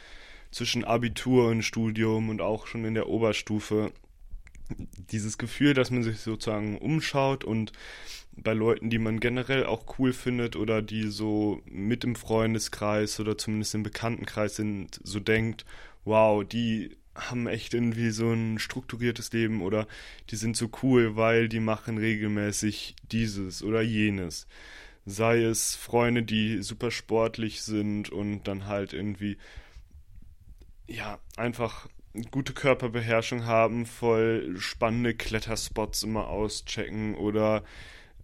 zwischen 0.50 0.84
Abitur 0.84 1.48
und 1.48 1.62
Studium 1.62 2.28
und 2.28 2.40
auch 2.40 2.66
schon 2.66 2.84
in 2.84 2.94
der 2.94 3.08
Oberstufe. 3.08 3.92
Dieses 5.10 5.38
Gefühl, 5.38 5.74
dass 5.74 5.90
man 5.90 6.02
sich 6.02 6.20
sozusagen 6.20 6.78
umschaut 6.78 7.42
und 7.42 7.72
bei 8.36 8.52
Leuten, 8.52 8.90
die 8.90 8.98
man 8.98 9.20
generell 9.20 9.66
auch 9.66 9.98
cool 9.98 10.12
findet 10.12 10.56
oder 10.56 10.82
die 10.82 11.08
so 11.08 11.60
mit 11.66 12.04
im 12.04 12.14
Freundeskreis 12.14 13.18
oder 13.20 13.36
zumindest 13.36 13.74
im 13.74 13.82
Bekanntenkreis 13.82 14.56
sind, 14.56 15.00
so 15.02 15.20
denkt, 15.20 15.64
wow, 16.04 16.44
die 16.44 16.96
haben 17.14 17.46
echt 17.46 17.74
irgendwie 17.74 18.10
so 18.10 18.32
ein 18.32 18.58
strukturiertes 18.58 19.32
Leben 19.32 19.62
oder 19.62 19.86
die 20.30 20.36
sind 20.36 20.56
so 20.56 20.70
cool, 20.82 21.16
weil 21.16 21.48
die 21.48 21.60
machen 21.60 21.98
regelmäßig 21.98 22.96
dieses 23.10 23.62
oder 23.62 23.82
jenes. 23.82 24.46
Sei 25.06 25.42
es 25.42 25.74
Freunde, 25.76 26.22
die 26.22 26.62
super 26.62 26.90
sportlich 26.90 27.62
sind 27.62 28.10
und 28.10 28.44
dann 28.44 28.66
halt 28.66 28.92
irgendwie, 28.92 29.38
ja, 30.86 31.18
einfach 31.36 31.88
gute 32.30 32.52
Körperbeherrschung 32.52 33.44
haben, 33.46 33.86
voll 33.86 34.56
spannende 34.58 35.14
Kletterspots 35.14 36.02
immer 36.02 36.28
auschecken 36.28 37.14
oder 37.14 37.64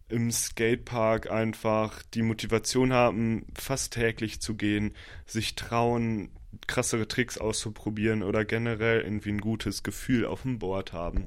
im 0.08 0.30
Skatepark 0.30 1.30
einfach 1.30 2.02
die 2.14 2.22
Motivation 2.22 2.92
haben, 2.92 3.46
fast 3.54 3.92
täglich 3.94 4.40
zu 4.40 4.54
gehen, 4.54 4.94
sich 5.26 5.54
trauen, 5.56 6.30
krassere 6.66 7.08
Tricks 7.08 7.38
auszuprobieren 7.38 8.22
oder 8.22 8.44
generell 8.44 9.02
irgendwie 9.02 9.30
ein 9.30 9.40
gutes 9.40 9.82
Gefühl 9.82 10.26
auf 10.26 10.42
dem 10.42 10.58
Board 10.58 10.92
haben. 10.92 11.26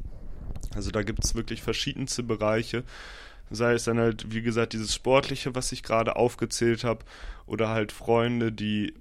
Also 0.76 0.92
da 0.92 1.04
gibt 1.04 1.24
es 1.24 1.36
wirklich 1.36 1.62
verschiedenste 1.62 2.24
Bereiche. 2.24 2.84
Sei 3.50 3.74
es 3.74 3.86
dann 3.86 3.98
halt, 3.98 4.32
wie 4.32 4.42
gesagt, 4.42 4.74
dieses 4.74 4.94
Sportliche, 4.94 5.56
was 5.56 5.72
ich 5.72 5.82
gerade 5.82 6.16
aufgezählt 6.16 6.84
habe, 6.84 7.04
oder 7.48 7.70
halt 7.70 7.92
Freunde, 7.92 8.52
die 8.52 8.94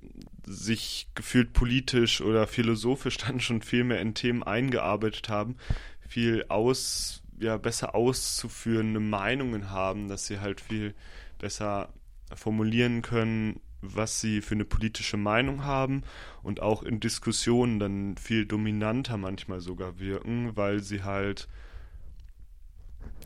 sich 0.46 1.08
gefühlt 1.14 1.52
politisch 1.52 2.22
oder 2.22 2.46
philosophisch 2.46 3.18
dann 3.26 3.40
schon 3.40 3.60
viel 3.62 3.84
mehr 3.84 4.00
in 4.00 4.14
Themen 4.14 4.42
eingearbeitet 4.42 5.28
haben, 5.28 5.56
viel 6.00 6.46
aus, 6.48 7.22
ja, 7.38 7.58
besser 7.58 7.94
auszuführende 7.94 9.00
Meinungen 9.00 9.70
haben, 9.70 10.08
dass 10.08 10.26
sie 10.26 10.40
halt 10.40 10.62
viel 10.62 10.94
besser 11.38 11.92
formulieren 12.34 13.02
können, 13.02 13.60
was 13.80 14.20
sie 14.20 14.40
für 14.40 14.54
eine 14.54 14.64
politische 14.64 15.16
Meinung 15.16 15.64
haben 15.64 16.02
und 16.42 16.60
auch 16.60 16.82
in 16.82 17.00
Diskussionen 17.00 17.78
dann 17.78 18.16
viel 18.16 18.46
dominanter 18.46 19.16
manchmal 19.16 19.60
sogar 19.60 19.98
wirken, 19.98 20.56
weil 20.56 20.80
sie 20.80 21.02
halt 21.02 21.48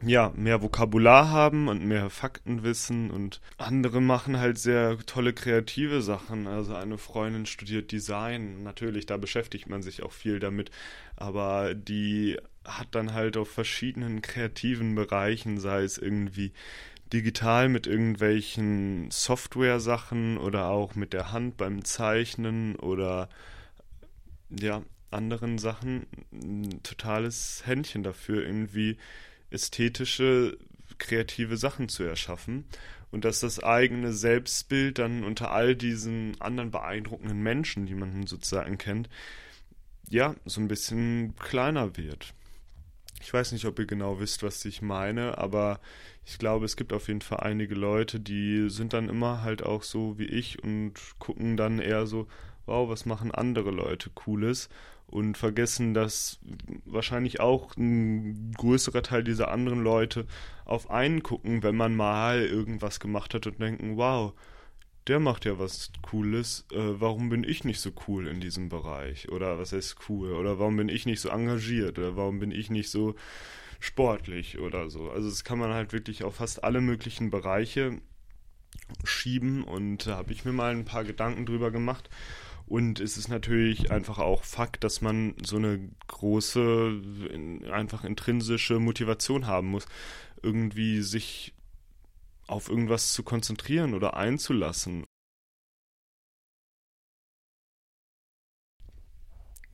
ja, 0.05 0.33
mehr 0.35 0.62
Vokabular 0.62 1.29
haben 1.31 1.69
und 1.69 1.85
mehr 1.85 2.11
Faktenwissen 2.11 3.11
und 3.11 3.41
andere 3.57 4.01
machen 4.01 4.38
halt 4.38 4.59
sehr 4.59 4.99
tolle 5.07 5.33
kreative 5.33 6.03
Sachen. 6.03 6.47
Also 6.49 6.75
eine 6.75 6.99
Freundin 6.99 7.47
studiert 7.47 7.93
Design, 7.93 8.62
natürlich, 8.65 9.07
da 9.07 9.17
beschäftigt 9.17 9.69
man 9.69 9.83
sich 9.83 10.03
auch 10.03 10.12
viel 10.12 10.41
damit, 10.41 10.71
aber 11.17 11.75
die 11.75 12.37
hat 12.65 12.88
dann 12.93 13.12
halt 13.12 13.37
auf 13.37 13.49
verschiedenen 13.49 14.23
kreativen 14.23 14.95
Bereichen, 14.95 15.59
sei 15.61 15.83
es 15.83 15.99
irgendwie 15.99 16.53
digital 17.12 17.68
mit 17.68 17.87
irgendwelchen 17.87 19.11
Software-Sachen 19.11 20.38
oder 20.38 20.68
auch 20.68 20.94
mit 20.94 21.12
der 21.12 21.33
Hand 21.33 21.57
beim 21.57 21.85
Zeichnen 21.85 22.77
oder 22.77 23.29
ja, 24.48 24.83
anderen 25.11 25.59
Sachen 25.59 26.07
ein 26.33 26.83
totales 26.83 27.62
Händchen 27.66 28.03
dafür, 28.03 28.44
irgendwie 28.44 28.96
ästhetische, 29.51 30.59
kreative 30.98 31.57
Sachen 31.57 31.88
zu 31.88 32.03
erschaffen. 32.03 32.64
Und 33.11 33.27
dass 33.27 33.40
das 33.40 33.62
eigene 33.62 34.14
Selbstbild 34.14 34.98
dann 34.98 35.22
unter 35.22 35.51
all 35.51 35.77
diesen 35.77 36.40
anderen 36.40 36.70
beeindruckenden 36.70 37.42
Menschen, 37.42 37.85
die 37.85 37.94
man 37.94 38.27
sozusagen 38.27 38.79
kennt, 38.79 39.11
ja, 40.09 40.35
so 40.46 40.62
ein 40.62 40.68
bisschen 40.68 41.37
kleiner 41.37 41.98
wird. 41.98 42.33
Ich 43.22 43.32
weiß 43.32 43.52
nicht, 43.52 43.66
ob 43.66 43.78
ihr 43.78 43.87
genau 43.87 44.18
wisst, 44.18 44.42
was 44.42 44.64
ich 44.64 44.82
meine, 44.82 45.38
aber 45.38 45.78
ich 46.26 46.38
glaube, 46.38 46.64
es 46.64 46.74
gibt 46.74 46.92
auf 46.92 47.06
jeden 47.06 47.20
Fall 47.20 47.38
einige 47.38 47.76
Leute, 47.76 48.18
die 48.18 48.68
sind 48.68 48.92
dann 48.94 49.08
immer 49.08 49.42
halt 49.42 49.62
auch 49.62 49.85
so 49.85 50.18
wie 50.18 50.26
ich 50.26 50.61
und 50.62 50.94
gucken 51.20 51.56
dann 51.56 51.78
eher 51.78 52.08
so, 52.08 52.26
wow, 52.66 52.88
was 52.88 53.06
machen 53.06 53.30
andere 53.30 53.70
Leute 53.70 54.11
Cooles? 54.11 54.68
Und 55.06 55.38
vergessen, 55.38 55.94
dass 55.94 56.40
wahrscheinlich 56.85 57.38
auch 57.38 57.76
ein 57.76 58.50
größerer 58.56 59.02
Teil 59.02 59.22
dieser 59.22 59.52
anderen 59.52 59.85
Leute 59.85 60.26
auf 60.64 60.90
einen 60.90 61.22
gucken, 61.22 61.62
wenn 61.62 61.76
man 61.76 61.94
mal 61.94 62.44
irgendwas 62.44 62.98
gemacht 62.98 63.35
hat 63.35 63.46
und 63.46 63.61
denken, 63.61 63.98
wow, 63.98 64.32
der 65.07 65.19
macht 65.19 65.45
ja 65.45 65.59
was 65.59 65.91
Cooles, 66.03 66.67
äh, 66.73 66.77
warum 66.77 67.29
bin 67.29 67.45
ich 67.45 67.65
nicht 67.65 67.81
so 67.81 67.91
cool 68.07 68.27
in 68.27 68.41
diesem 68.41 68.69
Bereich? 68.69 69.31
Oder 69.31 69.59
was 69.59 69.73
heißt 69.73 69.97
cool? 70.09 70.33
Oder 70.33 70.59
warum 70.59 70.77
bin 70.77 70.88
ich 70.88 71.07
nicht 71.07 71.21
so 71.21 71.29
engagiert? 71.29 71.99
Oder 71.99 72.17
warum 72.17 72.38
bin 72.38 72.53
ich 72.53 72.71
nicht 72.71 72.91
so 72.91 73.15
sportlich 73.81 74.59
oder 74.59 74.91
so? 74.91 75.11
Also 75.11 75.29
das 75.29 75.45
kann 75.45 75.59
man 75.59 75.73
halt 75.73 75.93
wirklich 75.93 76.23
auf 76.25 76.37
fast 76.37 76.62
alle 76.62 76.81
möglichen 76.81 77.31
Bereiche 77.31 78.01
schieben 79.05 79.65
und 79.65 80.07
da 80.07 80.17
habe 80.17 80.33
ich 80.33 80.45
mir 80.45 80.53
mal 80.53 80.73
ein 80.73 80.85
paar 80.85 81.05
Gedanken 81.05 81.47
drüber 81.47 81.71
gemacht. 81.71 82.09
Und 82.67 83.01
es 83.01 83.19
ist 83.19 83.29
natürlich 83.29 83.91
einfach 83.91 84.19
auch 84.19 84.45
Fakt, 84.45 84.85
dass 84.85 85.01
man 85.03 85.35
so 85.45 85.57
eine 85.57 85.91
große, 86.07 87.03
einfach 87.71 88.05
intrinsische 88.05 88.79
Motivation 88.79 89.47
haben 89.47 89.69
muss, 89.69 89.87
irgendwie 90.43 91.03
sich 91.03 91.53
auf 92.53 92.69
irgendwas 92.69 93.12
zu 93.12 93.23
konzentrieren 93.23 93.95
oder 93.95 94.17
einzulassen. 94.17 95.05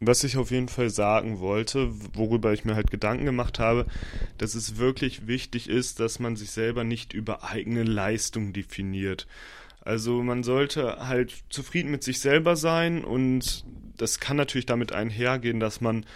Was 0.00 0.22
ich 0.22 0.36
auf 0.36 0.52
jeden 0.52 0.68
Fall 0.68 0.90
sagen 0.90 1.40
wollte, 1.40 1.88
worüber 2.14 2.52
ich 2.52 2.64
mir 2.64 2.76
halt 2.76 2.92
Gedanken 2.92 3.24
gemacht 3.24 3.58
habe, 3.58 3.86
dass 4.38 4.54
es 4.54 4.76
wirklich 4.76 5.26
wichtig 5.26 5.68
ist, 5.68 5.98
dass 5.98 6.20
man 6.20 6.36
sich 6.36 6.52
selber 6.52 6.84
nicht 6.84 7.14
über 7.14 7.42
eigene 7.42 7.82
Leistung 7.82 8.52
definiert. 8.52 9.26
Also 9.80 10.22
man 10.22 10.44
sollte 10.44 11.08
halt 11.08 11.34
zufrieden 11.48 11.90
mit 11.90 12.04
sich 12.04 12.20
selber 12.20 12.54
sein 12.54 13.04
und 13.04 13.64
das 13.96 14.20
kann 14.20 14.36
natürlich 14.36 14.66
damit 14.66 14.92
einhergehen, 14.92 15.58
dass 15.58 15.80
man 15.80 16.06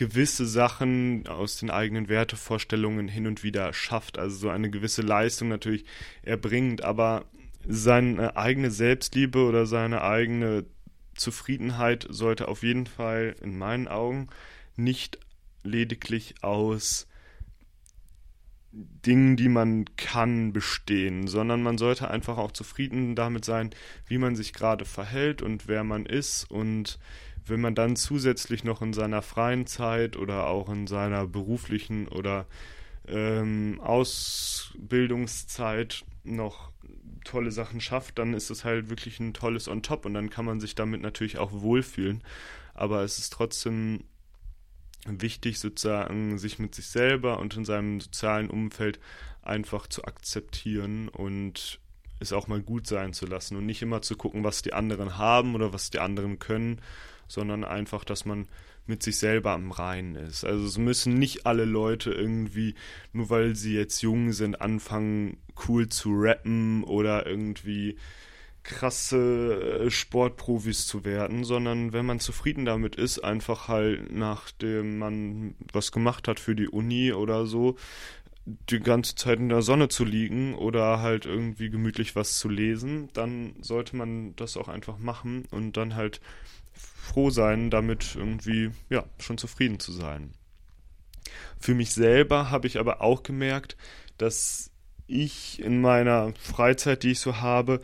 gewisse 0.00 0.46
Sachen 0.46 1.26
aus 1.26 1.58
den 1.58 1.68
eigenen 1.68 2.08
Wertevorstellungen 2.08 3.06
hin 3.06 3.26
und 3.26 3.44
wieder 3.44 3.74
schafft, 3.74 4.18
also 4.18 4.34
so 4.34 4.48
eine 4.48 4.70
gewisse 4.70 5.02
Leistung 5.02 5.48
natürlich 5.48 5.84
erbringt, 6.22 6.82
aber 6.82 7.26
seine 7.68 8.34
eigene 8.34 8.70
Selbstliebe 8.70 9.44
oder 9.44 9.66
seine 9.66 10.00
eigene 10.00 10.64
Zufriedenheit 11.16 12.06
sollte 12.08 12.48
auf 12.48 12.62
jeden 12.62 12.86
Fall 12.86 13.36
in 13.42 13.58
meinen 13.58 13.88
Augen 13.88 14.28
nicht 14.74 15.18
lediglich 15.64 16.36
aus 16.40 17.06
Dingen, 18.72 19.36
die 19.36 19.50
man 19.50 19.84
kann, 19.96 20.54
bestehen, 20.54 21.26
sondern 21.26 21.62
man 21.62 21.76
sollte 21.76 22.08
einfach 22.08 22.38
auch 22.38 22.52
zufrieden 22.52 23.16
damit 23.16 23.44
sein, 23.44 23.68
wie 24.06 24.16
man 24.16 24.34
sich 24.34 24.54
gerade 24.54 24.86
verhält 24.86 25.42
und 25.42 25.68
wer 25.68 25.84
man 25.84 26.06
ist 26.06 26.50
und 26.50 26.98
wenn 27.50 27.60
man 27.60 27.74
dann 27.74 27.96
zusätzlich 27.96 28.64
noch 28.64 28.80
in 28.82 28.92
seiner 28.92 29.22
freien 29.22 29.66
Zeit 29.66 30.16
oder 30.16 30.46
auch 30.46 30.68
in 30.68 30.86
seiner 30.86 31.26
beruflichen 31.26 32.06
oder 32.08 32.46
ähm, 33.06 33.80
Ausbildungszeit 33.82 36.04
noch 36.24 36.70
tolle 37.24 37.50
Sachen 37.50 37.80
schafft, 37.80 38.18
dann 38.18 38.34
ist 38.34 38.50
es 38.50 38.64
halt 38.64 38.90
wirklich 38.90 39.20
ein 39.20 39.34
tolles 39.34 39.68
On 39.68 39.82
top 39.82 40.06
und 40.06 40.14
dann 40.14 40.30
kann 40.30 40.44
man 40.44 40.60
sich 40.60 40.74
damit 40.74 41.02
natürlich 41.02 41.38
auch 41.38 41.52
wohlfühlen. 41.52 42.22
Aber 42.74 43.02
es 43.02 43.18
ist 43.18 43.32
trotzdem 43.32 44.04
wichtig, 45.06 45.58
sozusagen 45.58 46.38
sich 46.38 46.58
mit 46.58 46.74
sich 46.74 46.86
selber 46.86 47.38
und 47.38 47.56
in 47.56 47.64
seinem 47.64 48.00
sozialen 48.00 48.50
Umfeld 48.50 49.00
einfach 49.42 49.86
zu 49.86 50.04
akzeptieren 50.04 51.08
und 51.08 51.80
es 52.20 52.32
auch 52.32 52.48
mal 52.48 52.60
gut 52.60 52.86
sein 52.86 53.14
zu 53.14 53.26
lassen 53.26 53.56
und 53.56 53.66
nicht 53.66 53.82
immer 53.82 54.02
zu 54.02 54.16
gucken, 54.16 54.44
was 54.44 54.62
die 54.62 54.74
anderen 54.74 55.16
haben 55.16 55.54
oder 55.54 55.72
was 55.72 55.90
die 55.90 56.00
anderen 56.00 56.38
können, 56.38 56.80
sondern 57.30 57.64
einfach, 57.64 58.04
dass 58.04 58.24
man 58.24 58.48
mit 58.86 59.02
sich 59.04 59.18
selber 59.18 59.52
am 59.52 59.70
Reinen 59.70 60.16
ist. 60.16 60.44
Also 60.44 60.66
es 60.66 60.78
müssen 60.78 61.14
nicht 61.14 61.46
alle 61.46 61.64
Leute 61.64 62.10
irgendwie, 62.10 62.74
nur 63.12 63.30
weil 63.30 63.54
sie 63.54 63.74
jetzt 63.74 64.02
jung 64.02 64.32
sind, 64.32 64.60
anfangen 64.60 65.38
cool 65.68 65.88
zu 65.88 66.10
rappen 66.12 66.82
oder 66.82 67.24
irgendwie 67.26 67.96
krasse 68.64 69.84
äh, 69.84 69.90
Sportprofis 69.90 70.86
zu 70.86 71.04
werden, 71.04 71.44
sondern 71.44 71.92
wenn 71.92 72.04
man 72.04 72.18
zufrieden 72.18 72.64
damit 72.64 72.96
ist, 72.96 73.20
einfach 73.20 73.68
halt 73.68 74.12
nachdem 74.12 74.98
man 74.98 75.54
was 75.72 75.92
gemacht 75.92 76.28
hat 76.28 76.40
für 76.40 76.56
die 76.56 76.68
Uni 76.68 77.12
oder 77.12 77.46
so, 77.46 77.76
die 78.44 78.80
ganze 78.80 79.14
Zeit 79.14 79.38
in 79.38 79.48
der 79.48 79.62
Sonne 79.62 79.88
zu 79.88 80.04
liegen 80.04 80.54
oder 80.54 81.00
halt 81.00 81.26
irgendwie 81.26 81.70
gemütlich 81.70 82.16
was 82.16 82.38
zu 82.38 82.48
lesen, 82.48 83.08
dann 83.12 83.54
sollte 83.60 83.96
man 83.96 84.34
das 84.36 84.56
auch 84.56 84.68
einfach 84.68 84.98
machen 84.98 85.44
und 85.50 85.76
dann 85.76 85.94
halt 85.94 86.20
froh 86.80 87.30
sein, 87.30 87.70
damit 87.70 88.14
irgendwie, 88.14 88.70
ja, 88.88 89.04
schon 89.18 89.38
zufrieden 89.38 89.80
zu 89.80 89.92
sein. 89.92 90.34
Für 91.58 91.74
mich 91.74 91.92
selber 91.92 92.50
habe 92.50 92.66
ich 92.66 92.78
aber 92.78 93.02
auch 93.02 93.22
gemerkt, 93.22 93.76
dass 94.18 94.70
ich 95.06 95.60
in 95.60 95.80
meiner 95.80 96.32
Freizeit, 96.40 97.02
die 97.02 97.12
ich 97.12 97.20
so 97.20 97.40
habe, 97.40 97.80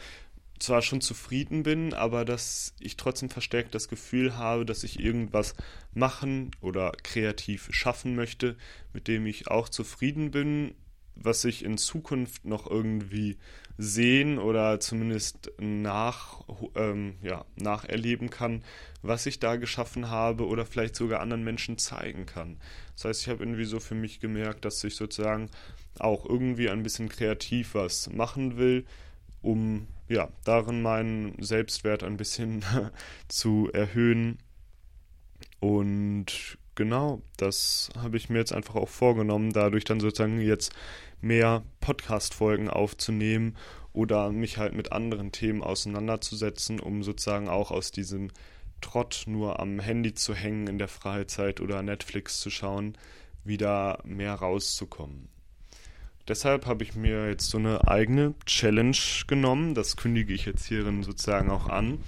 zwar 0.58 0.80
schon 0.80 1.00
zufrieden 1.00 1.62
bin, 1.64 1.92
aber 1.92 2.24
dass 2.24 2.74
ich 2.80 2.96
trotzdem 2.96 3.28
verstärkt 3.28 3.74
das 3.74 3.88
Gefühl 3.88 4.36
habe, 4.38 4.64
dass 4.64 4.84
ich 4.84 5.00
irgendwas 5.00 5.54
machen 5.92 6.50
oder 6.60 6.92
kreativ 7.02 7.68
schaffen 7.72 8.14
möchte, 8.14 8.56
mit 8.92 9.08
dem 9.08 9.26
ich 9.26 9.48
auch 9.48 9.68
zufrieden 9.68 10.30
bin, 10.30 10.74
was 11.16 11.44
ich 11.44 11.64
in 11.64 11.78
Zukunft 11.78 12.44
noch 12.44 12.70
irgendwie 12.70 13.36
sehen 13.78 14.38
oder 14.38 14.80
zumindest 14.80 15.50
nach, 15.58 16.44
ähm, 16.74 17.16
ja, 17.22 17.44
nacherleben 17.56 18.30
kann, 18.30 18.62
was 19.02 19.26
ich 19.26 19.38
da 19.38 19.56
geschaffen 19.56 20.10
habe 20.10 20.46
oder 20.46 20.64
vielleicht 20.64 20.96
sogar 20.96 21.20
anderen 21.20 21.44
Menschen 21.44 21.76
zeigen 21.78 22.26
kann. 22.26 22.56
Das 22.94 23.04
heißt, 23.04 23.22
ich 23.22 23.28
habe 23.28 23.42
irgendwie 23.42 23.64
so 23.64 23.80
für 23.80 23.94
mich 23.94 24.20
gemerkt, 24.20 24.64
dass 24.64 24.82
ich 24.84 24.96
sozusagen 24.96 25.50
auch 25.98 26.24
irgendwie 26.24 26.70
ein 26.70 26.82
bisschen 26.82 27.08
kreativ 27.08 27.74
was 27.74 28.10
machen 28.10 28.56
will, 28.56 28.86
um 29.42 29.88
ja, 30.08 30.28
darin 30.44 30.82
meinen 30.82 31.42
Selbstwert 31.42 32.02
ein 32.02 32.16
bisschen 32.16 32.64
zu 33.28 33.70
erhöhen. 33.72 34.38
Und 35.60 36.58
genau, 36.74 37.22
das 37.36 37.90
habe 37.98 38.16
ich 38.16 38.30
mir 38.30 38.38
jetzt 38.38 38.52
einfach 38.52 38.76
auch 38.76 38.88
vorgenommen, 38.88 39.52
dadurch 39.52 39.84
dann 39.84 40.00
sozusagen 40.00 40.40
jetzt 40.40 40.72
mehr 41.20 41.62
Podcast-Folgen 41.80 42.68
aufzunehmen 42.70 43.56
oder 43.92 44.30
mich 44.30 44.58
halt 44.58 44.74
mit 44.74 44.92
anderen 44.92 45.32
Themen 45.32 45.62
auseinanderzusetzen, 45.62 46.80
um 46.80 47.02
sozusagen 47.02 47.48
auch 47.48 47.70
aus 47.70 47.90
diesem 47.90 48.30
Trott 48.80 49.24
nur 49.26 49.58
am 49.58 49.80
Handy 49.80 50.14
zu 50.14 50.34
hängen 50.34 50.66
in 50.66 50.78
der 50.78 50.88
Freizeit 50.88 51.60
oder 51.60 51.82
Netflix 51.82 52.40
zu 52.40 52.50
schauen, 52.50 52.98
wieder 53.44 54.00
mehr 54.04 54.34
rauszukommen. 54.34 55.28
Deshalb 56.28 56.66
habe 56.66 56.82
ich 56.82 56.96
mir 56.96 57.28
jetzt 57.28 57.48
so 57.50 57.58
eine 57.58 57.86
eigene 57.86 58.34
Challenge 58.46 58.96
genommen. 59.28 59.74
Das 59.74 59.96
kündige 59.96 60.34
ich 60.34 60.44
jetzt 60.44 60.66
hierin 60.66 61.04
sozusagen 61.04 61.50
auch 61.50 61.68
an 61.68 61.98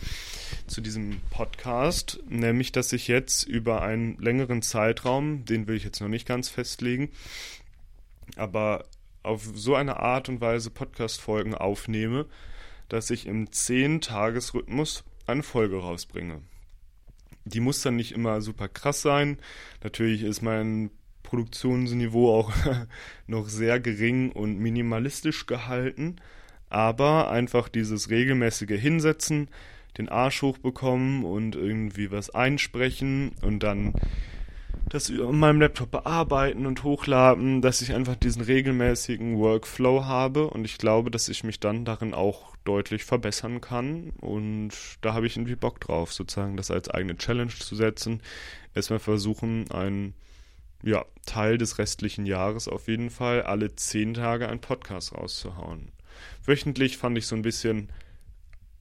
zu 0.66 0.80
diesem 0.80 1.20
Podcast. 1.30 2.18
Nämlich, 2.28 2.72
dass 2.72 2.92
ich 2.92 3.06
jetzt 3.06 3.44
über 3.44 3.82
einen 3.82 4.18
längeren 4.18 4.60
Zeitraum, 4.60 5.44
den 5.44 5.68
will 5.68 5.76
ich 5.76 5.84
jetzt 5.84 6.00
noch 6.00 6.08
nicht 6.08 6.26
ganz 6.26 6.48
festlegen, 6.48 7.10
aber 8.34 8.84
auf 9.28 9.42
so 9.54 9.74
eine 9.74 10.00
Art 10.00 10.28
und 10.28 10.40
Weise 10.40 10.70
Podcast-Folgen 10.70 11.54
aufnehme, 11.54 12.26
dass 12.88 13.10
ich 13.10 13.26
im 13.26 13.48
10-Tages-Rhythmus 13.48 15.04
eine 15.26 15.42
Folge 15.42 15.78
rausbringe. 15.78 16.40
Die 17.44 17.60
muss 17.60 17.82
dann 17.82 17.96
nicht 17.96 18.12
immer 18.12 18.40
super 18.40 18.68
krass 18.68 19.02
sein. 19.02 19.38
Natürlich 19.82 20.22
ist 20.22 20.42
mein 20.42 20.90
Produktionsniveau 21.22 22.34
auch 22.34 22.52
noch 23.26 23.48
sehr 23.48 23.80
gering 23.80 24.32
und 24.32 24.58
minimalistisch 24.58 25.46
gehalten. 25.46 26.16
Aber 26.70 27.30
einfach 27.30 27.68
dieses 27.68 28.08
regelmäßige 28.08 28.80
Hinsetzen, 28.80 29.48
den 29.98 30.08
Arsch 30.08 30.42
hochbekommen 30.42 31.24
und 31.24 31.54
irgendwie 31.54 32.10
was 32.10 32.30
einsprechen 32.30 33.32
und 33.42 33.62
dann 33.62 33.94
das 34.88 35.10
an 35.10 35.38
meinem 35.38 35.60
Laptop 35.60 35.90
bearbeiten 35.90 36.66
und 36.66 36.82
hochladen, 36.82 37.62
dass 37.62 37.82
ich 37.82 37.92
einfach 37.92 38.16
diesen 38.16 38.42
regelmäßigen 38.42 39.36
Workflow 39.38 40.04
habe 40.04 40.48
und 40.48 40.64
ich 40.64 40.78
glaube, 40.78 41.10
dass 41.10 41.28
ich 41.28 41.44
mich 41.44 41.60
dann 41.60 41.84
darin 41.84 42.14
auch 42.14 42.56
deutlich 42.64 43.04
verbessern 43.04 43.60
kann 43.60 44.10
und 44.20 44.70
da 45.00 45.14
habe 45.14 45.26
ich 45.26 45.36
irgendwie 45.36 45.56
Bock 45.56 45.80
drauf, 45.80 46.12
sozusagen 46.12 46.56
das 46.56 46.70
als 46.70 46.88
eigene 46.90 47.16
Challenge 47.16 47.52
zu 47.52 47.76
setzen. 47.76 48.22
Erstmal 48.74 48.98
versuchen, 48.98 49.70
einen 49.70 50.14
ja, 50.82 51.04
Teil 51.26 51.58
des 51.58 51.78
restlichen 51.78 52.26
Jahres 52.26 52.68
auf 52.68 52.88
jeden 52.88 53.10
Fall 53.10 53.42
alle 53.42 53.74
zehn 53.74 54.14
Tage 54.14 54.48
einen 54.48 54.60
Podcast 54.60 55.14
rauszuhauen. 55.14 55.90
Wöchentlich 56.44 56.96
fand 56.96 57.18
ich 57.18 57.26
so 57.26 57.36
ein 57.36 57.42
bisschen 57.42 57.90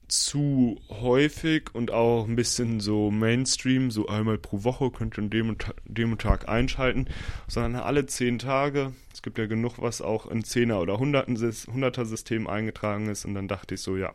zu 0.08 0.80
häufig 0.88 1.74
und 1.74 1.90
auch 1.90 2.26
ein 2.26 2.36
bisschen 2.36 2.80
so 2.80 3.10
Mainstream, 3.10 3.90
so 3.90 4.08
einmal 4.08 4.38
pro 4.38 4.64
Woche 4.64 4.90
könnt 4.90 5.16
ihr 5.16 5.24
an 5.24 5.30
dem, 5.30 5.56
dem 5.84 6.18
Tag 6.18 6.48
einschalten, 6.48 7.08
sondern 7.46 7.82
alle 7.82 8.06
zehn 8.06 8.38
Tage. 8.38 8.92
Es 9.12 9.22
gibt 9.22 9.38
ja 9.38 9.46
genug, 9.46 9.74
was 9.78 10.00
auch 10.00 10.26
in 10.26 10.44
Zehner- 10.44 10.80
oder 10.80 10.98
Hunderter-System 10.98 12.46
eingetragen 12.46 13.08
ist 13.08 13.24
und 13.24 13.34
dann 13.34 13.48
dachte 13.48 13.74
ich 13.74 13.82
so, 13.82 13.96
ja, 13.96 14.14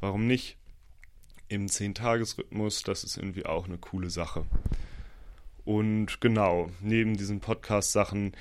warum 0.00 0.26
nicht? 0.26 0.56
Im 1.48 1.68
Zehn-Tages-Rhythmus, 1.68 2.82
das 2.82 3.04
ist 3.04 3.16
irgendwie 3.16 3.46
auch 3.46 3.66
eine 3.66 3.78
coole 3.78 4.10
Sache. 4.10 4.44
Und 5.64 6.20
genau, 6.20 6.70
neben 6.80 7.16
diesen 7.16 7.40
Podcast-Sachen 7.40 8.32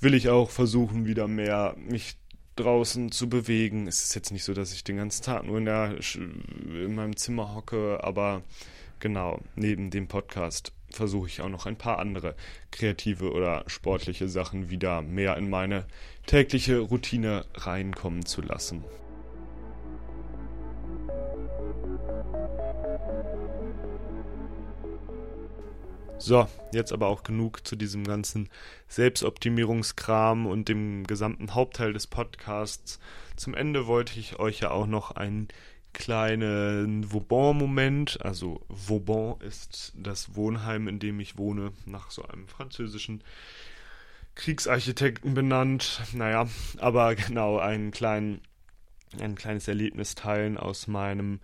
will 0.00 0.14
ich 0.14 0.28
auch 0.28 0.50
versuchen, 0.50 1.06
wieder 1.06 1.26
mehr 1.26 1.74
mich 1.78 2.16
draußen 2.56 3.12
zu 3.12 3.28
bewegen. 3.28 3.86
Es 3.86 4.02
ist 4.02 4.14
jetzt 4.14 4.32
nicht 4.32 4.44
so, 4.44 4.54
dass 4.54 4.72
ich 4.72 4.84
den 4.84 4.96
ganzen 4.96 5.22
Tag 5.22 5.44
nur 5.44 5.58
in, 5.58 5.66
der, 5.66 5.96
in 6.14 6.94
meinem 6.94 7.16
Zimmer 7.16 7.54
hocke, 7.54 8.00
aber 8.02 8.42
genau, 9.00 9.40
neben 9.54 9.90
dem 9.90 10.08
Podcast 10.08 10.72
versuche 10.90 11.28
ich 11.28 11.40
auch 11.40 11.48
noch 11.48 11.66
ein 11.66 11.76
paar 11.76 11.98
andere 11.98 12.34
kreative 12.70 13.32
oder 13.32 13.64
sportliche 13.66 14.28
Sachen 14.28 14.70
wieder 14.70 15.02
mehr 15.02 15.36
in 15.36 15.50
meine 15.50 15.84
tägliche 16.26 16.78
Routine 16.78 17.44
reinkommen 17.54 18.24
zu 18.24 18.42
lassen. 18.42 18.84
So, 26.18 26.48
jetzt 26.72 26.92
aber 26.92 27.08
auch 27.08 27.22
genug 27.22 27.66
zu 27.66 27.76
diesem 27.76 28.04
ganzen 28.04 28.48
Selbstoptimierungskram 28.88 30.46
und 30.46 30.68
dem 30.68 31.06
gesamten 31.06 31.54
Hauptteil 31.54 31.92
des 31.92 32.06
Podcasts. 32.06 32.98
Zum 33.36 33.54
Ende 33.54 33.86
wollte 33.86 34.18
ich 34.18 34.38
euch 34.38 34.60
ja 34.60 34.70
auch 34.70 34.86
noch 34.86 35.12
einen 35.12 35.48
kleinen 35.92 37.12
Vauban-Moment, 37.12 38.18
also 38.22 38.60
Vauban 38.68 39.40
ist 39.40 39.92
das 39.96 40.34
Wohnheim, 40.34 40.88
in 40.88 40.98
dem 40.98 41.20
ich 41.20 41.38
wohne, 41.38 41.72
nach 41.84 42.10
so 42.10 42.22
einem 42.26 42.48
französischen 42.48 43.22
Kriegsarchitekten 44.34 45.34
benannt. 45.34 46.02
Naja, 46.12 46.48
aber 46.78 47.14
genau 47.14 47.58
einen 47.58 47.92
kleinen, 47.92 48.40
ein 49.20 49.36
kleines 49.36 49.68
Erlebnis 49.68 50.14
teilen 50.14 50.56
aus 50.56 50.86
meinem 50.86 51.40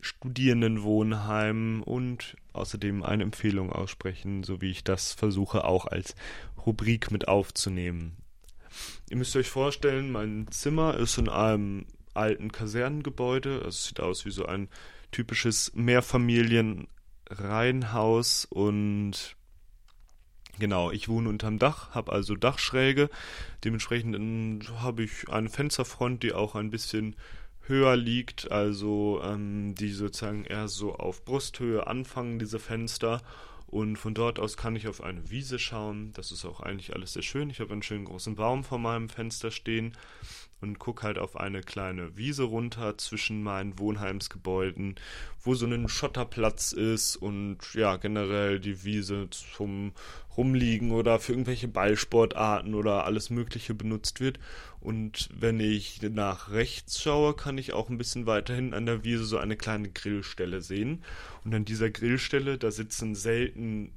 Studierendenwohnheim 0.00 1.82
und 1.84 2.36
außerdem 2.52 3.02
eine 3.02 3.22
Empfehlung 3.22 3.72
aussprechen, 3.72 4.44
so 4.44 4.60
wie 4.60 4.70
ich 4.70 4.84
das 4.84 5.12
versuche 5.12 5.64
auch 5.64 5.86
als 5.86 6.14
Rubrik 6.64 7.10
mit 7.10 7.28
aufzunehmen. 7.28 8.16
Ihr 9.10 9.16
müsst 9.16 9.36
euch 9.36 9.50
vorstellen, 9.50 10.10
mein 10.10 10.46
Zimmer 10.50 10.96
ist 10.96 11.18
in 11.18 11.28
einem 11.28 11.84
alten 12.14 12.50
Kasernengebäude. 12.52 13.56
Also 13.56 13.68
es 13.68 13.84
sieht 13.84 14.00
aus 14.00 14.24
wie 14.24 14.30
so 14.30 14.46
ein 14.46 14.68
typisches 15.10 15.72
Mehrfamilienreihenhaus 15.74 18.46
und 18.46 19.36
genau, 20.58 20.90
ich 20.90 21.08
wohne 21.08 21.28
unterm 21.28 21.58
Dach, 21.58 21.94
habe 21.94 22.12
also 22.12 22.34
Dachschräge. 22.34 23.10
Dementsprechend 23.64 24.70
habe 24.80 25.04
ich 25.04 25.28
eine 25.28 25.50
Fensterfront, 25.50 26.22
die 26.22 26.32
auch 26.32 26.54
ein 26.54 26.70
bisschen 26.70 27.14
höher 27.62 27.96
liegt, 27.96 28.50
also 28.50 29.20
ähm, 29.24 29.74
die 29.74 29.90
sozusagen 29.90 30.44
eher 30.44 30.68
so 30.68 30.94
auf 30.94 31.24
Brusthöhe 31.24 31.86
anfangen, 31.86 32.38
diese 32.38 32.58
Fenster. 32.58 33.22
Und 33.66 33.96
von 33.96 34.12
dort 34.12 34.38
aus 34.38 34.58
kann 34.58 34.76
ich 34.76 34.86
auf 34.86 35.02
eine 35.02 35.30
Wiese 35.30 35.58
schauen. 35.58 36.12
Das 36.12 36.30
ist 36.30 36.44
auch 36.44 36.60
eigentlich 36.60 36.94
alles 36.94 37.14
sehr 37.14 37.22
schön. 37.22 37.48
Ich 37.48 37.60
habe 37.60 37.72
einen 37.72 37.82
schönen 37.82 38.04
großen 38.04 38.34
Baum 38.34 38.64
vor 38.64 38.78
meinem 38.78 39.08
Fenster 39.08 39.50
stehen 39.50 39.96
und 40.62 40.78
gucke 40.78 41.02
halt 41.02 41.18
auf 41.18 41.36
eine 41.36 41.60
kleine 41.60 42.16
Wiese 42.16 42.44
runter 42.44 42.96
zwischen 42.96 43.42
meinen 43.42 43.78
Wohnheimsgebäuden, 43.78 44.94
wo 45.42 45.54
so 45.54 45.66
ein 45.66 45.88
Schotterplatz 45.88 46.72
ist 46.72 47.16
und 47.16 47.58
ja, 47.74 47.96
generell 47.96 48.60
die 48.60 48.84
Wiese 48.84 49.28
zum 49.30 49.92
Rumliegen 50.36 50.92
oder 50.92 51.18
für 51.18 51.32
irgendwelche 51.32 51.68
Ballsportarten 51.68 52.74
oder 52.74 53.04
alles 53.04 53.28
Mögliche 53.28 53.74
benutzt 53.74 54.20
wird. 54.20 54.38
Und 54.80 55.28
wenn 55.32 55.60
ich 55.60 56.00
nach 56.02 56.50
rechts 56.50 57.02
schaue, 57.02 57.34
kann 57.34 57.58
ich 57.58 57.72
auch 57.72 57.88
ein 57.88 57.98
bisschen 57.98 58.26
weiterhin 58.26 58.72
an 58.72 58.86
der 58.86 59.04
Wiese 59.04 59.24
so 59.24 59.38
eine 59.38 59.56
kleine 59.56 59.90
Grillstelle 59.90 60.60
sehen. 60.60 61.04
Und 61.44 61.54
an 61.54 61.64
dieser 61.64 61.90
Grillstelle, 61.90 62.56
da 62.56 62.70
sitzen 62.70 63.14
selten 63.14 63.92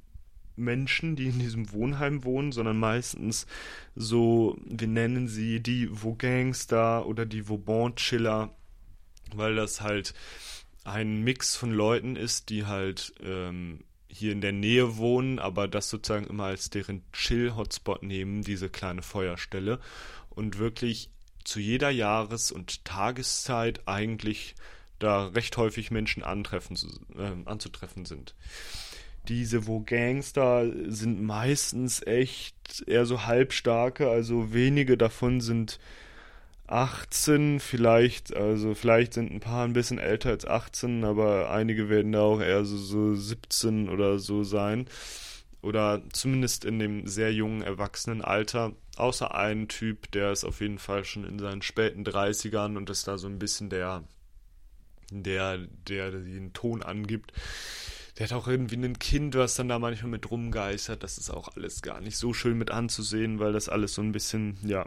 Menschen, 0.56 1.16
die 1.16 1.26
in 1.26 1.38
diesem 1.38 1.72
Wohnheim 1.72 2.24
wohnen, 2.24 2.52
sondern 2.52 2.78
meistens 2.78 3.46
so, 3.94 4.56
wir 4.64 4.88
nennen 4.88 5.28
sie 5.28 5.60
die 5.60 5.88
Vaux-Gangster 5.90 7.06
oder 7.06 7.26
die 7.26 7.48
Vauban-Chiller, 7.48 8.50
weil 9.34 9.54
das 9.54 9.80
halt 9.80 10.14
ein 10.84 11.22
Mix 11.22 11.56
von 11.56 11.72
Leuten 11.72 12.16
ist, 12.16 12.48
die 12.48 12.64
halt 12.64 13.12
ähm, 13.22 13.84
hier 14.08 14.32
in 14.32 14.40
der 14.40 14.52
Nähe 14.52 14.96
wohnen, 14.96 15.38
aber 15.38 15.68
das 15.68 15.90
sozusagen 15.90 16.26
immer 16.26 16.44
als 16.44 16.70
deren 16.70 17.02
Chill-Hotspot 17.12 18.02
nehmen, 18.02 18.42
diese 18.42 18.70
kleine 18.70 19.02
Feuerstelle. 19.02 19.80
Und 20.30 20.58
wirklich 20.58 21.10
zu 21.44 21.60
jeder 21.60 21.90
Jahres- 21.90 22.52
und 22.52 22.84
Tageszeit 22.84 23.86
eigentlich 23.86 24.54
da 24.98 25.26
recht 25.26 25.56
häufig 25.56 25.90
Menschen 25.90 26.22
antreffen, 26.22 26.76
äh, 27.16 27.48
anzutreffen 27.48 28.06
sind 28.06 28.34
diese 29.28 29.66
wo 29.66 29.80
Gangster 29.80 30.70
sind 30.86 31.22
meistens 31.22 32.02
echt 32.06 32.84
eher 32.86 33.06
so 33.06 33.26
halbstarke, 33.26 34.08
also 34.08 34.52
wenige 34.52 34.96
davon 34.96 35.40
sind 35.40 35.78
18 36.68 37.60
vielleicht, 37.60 38.34
also 38.34 38.74
vielleicht 38.74 39.14
sind 39.14 39.30
ein 39.30 39.40
paar 39.40 39.64
ein 39.64 39.72
bisschen 39.72 39.98
älter 39.98 40.30
als 40.30 40.46
18, 40.46 41.04
aber 41.04 41.50
einige 41.50 41.88
werden 41.88 42.12
da 42.12 42.22
auch 42.22 42.40
eher 42.40 42.64
so, 42.64 42.76
so 42.76 43.14
17 43.14 43.88
oder 43.88 44.18
so 44.18 44.42
sein. 44.42 44.86
Oder 45.62 46.02
zumindest 46.12 46.64
in 46.64 46.78
dem 46.78 47.06
sehr 47.06 47.32
jungen 47.32 47.62
Erwachsenenalter. 47.62 48.72
Außer 48.96 49.34
ein 49.34 49.68
Typ, 49.68 50.10
der 50.12 50.32
ist 50.32 50.44
auf 50.44 50.60
jeden 50.60 50.78
Fall 50.78 51.04
schon 51.04 51.24
in 51.24 51.38
seinen 51.38 51.62
späten 51.62 52.04
30ern 52.04 52.76
und 52.76 52.88
ist 52.90 53.08
da 53.08 53.18
so 53.18 53.26
ein 53.26 53.38
bisschen 53.38 53.68
der, 53.70 54.04
der, 55.10 55.58
der 55.88 56.10
den 56.12 56.52
Ton 56.52 56.82
angibt 56.82 57.32
der 58.18 58.28
hat 58.28 58.32
auch 58.32 58.48
irgendwie 58.48 58.76
ein 58.76 58.98
Kind, 58.98 59.34
was 59.34 59.54
dann 59.54 59.68
da 59.68 59.78
manchmal 59.78 60.10
mit 60.10 60.30
rumgeistert. 60.30 61.02
Das 61.02 61.18
ist 61.18 61.30
auch 61.30 61.54
alles 61.56 61.82
gar 61.82 62.00
nicht 62.00 62.16
so 62.16 62.32
schön 62.32 62.56
mit 62.56 62.70
anzusehen, 62.70 63.38
weil 63.38 63.52
das 63.52 63.68
alles 63.68 63.94
so 63.94 64.02
ein 64.02 64.12
bisschen, 64.12 64.56
ja, 64.62 64.86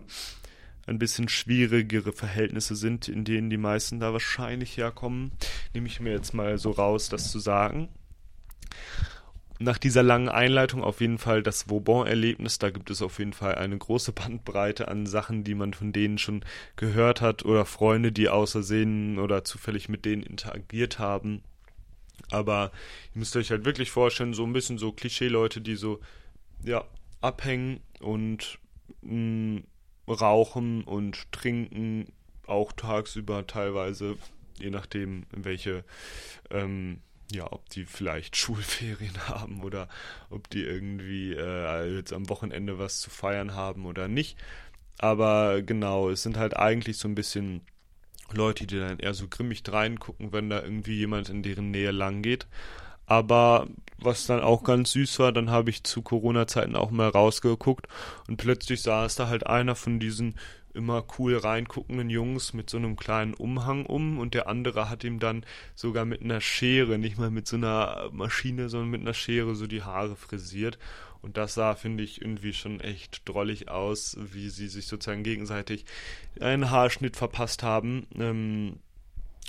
ein 0.87 0.97
bisschen 0.97 1.29
schwierigere 1.29 2.11
Verhältnisse 2.11 2.75
sind, 2.75 3.07
in 3.07 3.23
denen 3.25 3.51
die 3.51 3.57
meisten 3.57 3.99
da 3.99 4.13
wahrscheinlich 4.13 4.75
herkommen. 4.77 5.31
Nehme 5.73 5.87
ich 5.87 5.99
mir 5.99 6.11
jetzt 6.11 6.33
mal 6.33 6.57
so 6.57 6.71
raus, 6.71 7.09
das 7.09 7.31
zu 7.31 7.37
sagen. 7.37 7.89
Nach 9.59 9.77
dieser 9.77 10.03
langen 10.03 10.29
Einleitung 10.29 10.83
auf 10.83 11.01
jeden 11.01 11.17
Fall 11.17 11.43
das 11.43 11.69
Vauban-Erlebnis. 11.69 12.57
Da 12.59 12.71
gibt 12.71 12.89
es 12.89 13.01
auf 13.01 13.19
jeden 13.19 13.33
Fall 13.33 13.55
eine 13.55 13.77
große 13.77 14.13
Bandbreite 14.13 14.87
an 14.87 15.05
Sachen, 15.05 15.43
die 15.43 15.53
man 15.53 15.73
von 15.73 15.91
denen 15.91 16.17
schon 16.17 16.43
gehört 16.77 17.21
hat 17.21 17.45
oder 17.45 17.65
Freunde, 17.65 18.11
die 18.11 18.29
außersehen 18.29 19.19
oder 19.19 19.43
zufällig 19.43 19.89
mit 19.89 20.05
denen 20.05 20.23
interagiert 20.23 20.97
haben. 20.97 21.43
Aber 22.31 22.71
ihr 23.13 23.19
müsst 23.19 23.35
euch 23.35 23.51
halt 23.51 23.65
wirklich 23.65 23.91
vorstellen, 23.91 24.33
so 24.33 24.45
ein 24.45 24.53
bisschen 24.53 24.77
so 24.77 24.91
Klischee-Leute, 24.91 25.61
die 25.61 25.75
so, 25.75 25.99
ja, 26.63 26.85
abhängen 27.21 27.81
und 27.99 28.59
mh, 29.01 29.13
mm, 29.13 29.63
rauchen 30.09 30.83
und 30.83 31.31
trinken, 31.31 32.11
auch 32.47 32.73
tagsüber 32.73 33.45
teilweise, 33.45 34.17
je 34.57 34.69
nachdem, 34.69 35.25
welche, 35.31 35.83
ähm, 36.49 37.01
ja, 37.31 37.51
ob 37.51 37.69
die 37.69 37.85
vielleicht 37.85 38.35
Schulferien 38.37 39.27
haben 39.27 39.63
oder 39.63 39.87
ob 40.29 40.49
die 40.49 40.63
irgendwie 40.63 41.33
äh, 41.33 41.95
jetzt 41.95 42.13
am 42.13 42.29
Wochenende 42.29 42.79
was 42.79 42.99
zu 42.99 43.09
feiern 43.09 43.53
haben 43.53 43.85
oder 43.85 44.07
nicht. 44.07 44.37
Aber 44.97 45.61
genau, 45.61 46.09
es 46.09 46.23
sind 46.23 46.37
halt 46.37 46.57
eigentlich 46.57 46.97
so 46.97 47.07
ein 47.07 47.15
bisschen 47.15 47.61
Leute, 48.33 48.67
die 48.67 48.79
dann 48.79 48.99
eher 48.99 49.13
so 49.13 49.27
grimmig 49.27 49.63
reingucken, 49.67 50.31
wenn 50.31 50.49
da 50.49 50.61
irgendwie 50.61 50.95
jemand 50.95 51.29
in 51.29 51.43
deren 51.43 51.71
Nähe 51.71 51.91
lang 51.91 52.21
geht. 52.21 52.47
Aber 53.05 53.67
was 53.97 54.27
dann 54.27 54.41
auch 54.41 54.63
ganz 54.63 54.91
süß 54.91 55.17
war, 55.19 55.31
dann 55.31 55.49
habe 55.49 55.71
ich 55.71 55.83
zu 55.83 56.03
Corona-Zeiten 56.03 56.75
auch 56.75 56.91
mal 56.91 57.09
rausgeguckt 57.09 57.87
und 58.27 58.37
plötzlich 58.37 58.83
saß 58.83 59.15
da 59.15 59.27
halt 59.27 59.47
einer 59.47 59.75
von 59.75 59.99
diesen 59.99 60.35
immer 60.73 61.03
cool 61.17 61.35
reinguckenden 61.35 62.09
Jungs 62.09 62.53
mit 62.53 62.69
so 62.69 62.77
einem 62.77 62.95
kleinen 62.95 63.33
Umhang 63.33 63.85
um 63.85 64.19
und 64.19 64.33
der 64.33 64.47
andere 64.47 64.89
hat 64.89 65.03
ihm 65.03 65.19
dann 65.19 65.43
sogar 65.75 66.05
mit 66.05 66.21
einer 66.21 66.41
Schere, 66.41 66.97
nicht 66.99 67.17
mal 67.17 67.31
mit 67.31 67.47
so 67.47 67.55
einer 67.55 68.09
Maschine, 68.11 68.69
sondern 68.69 68.91
mit 68.91 69.01
einer 69.01 69.13
Schere 69.15 69.55
so 69.55 69.67
die 69.67 69.83
Haare 69.83 70.15
frisiert. 70.15 70.77
Und 71.21 71.37
das 71.37 71.53
sah, 71.53 71.75
finde 71.75 72.03
ich, 72.03 72.21
irgendwie 72.21 72.53
schon 72.53 72.79
echt 72.79 73.27
drollig 73.27 73.69
aus, 73.69 74.17
wie 74.19 74.49
sie 74.49 74.67
sich 74.67 74.87
sozusagen 74.87 75.23
gegenseitig 75.23 75.85
einen 76.39 76.71
Haarschnitt 76.71 77.17
verpasst 77.17 77.63
haben. 77.63 78.07
Ähm, 78.17 78.79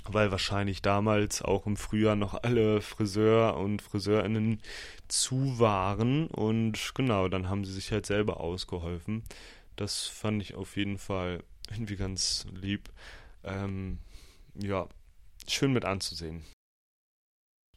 weil 0.05 0.31
wahrscheinlich 0.31 0.81
damals 0.81 1.41
auch 1.41 1.67
im 1.67 1.77
Frühjahr 1.77 2.15
noch 2.15 2.43
alle 2.43 2.81
Friseur 2.81 3.57
und 3.57 3.81
Friseurinnen 3.81 4.61
zu 5.07 5.59
waren. 5.59 6.27
Und 6.27 6.93
genau, 6.95 7.27
dann 7.27 7.49
haben 7.49 7.65
sie 7.65 7.73
sich 7.73 7.91
halt 7.91 8.05
selber 8.05 8.39
ausgeholfen. 8.39 9.23
Das 9.75 10.07
fand 10.07 10.41
ich 10.41 10.55
auf 10.55 10.75
jeden 10.75 10.97
Fall 10.97 11.43
irgendwie 11.69 11.95
ganz 11.95 12.45
lieb. 12.61 12.89
Ähm, 13.43 13.99
ja, 14.55 14.87
schön 15.47 15.73
mit 15.73 15.85
anzusehen. 15.85 16.43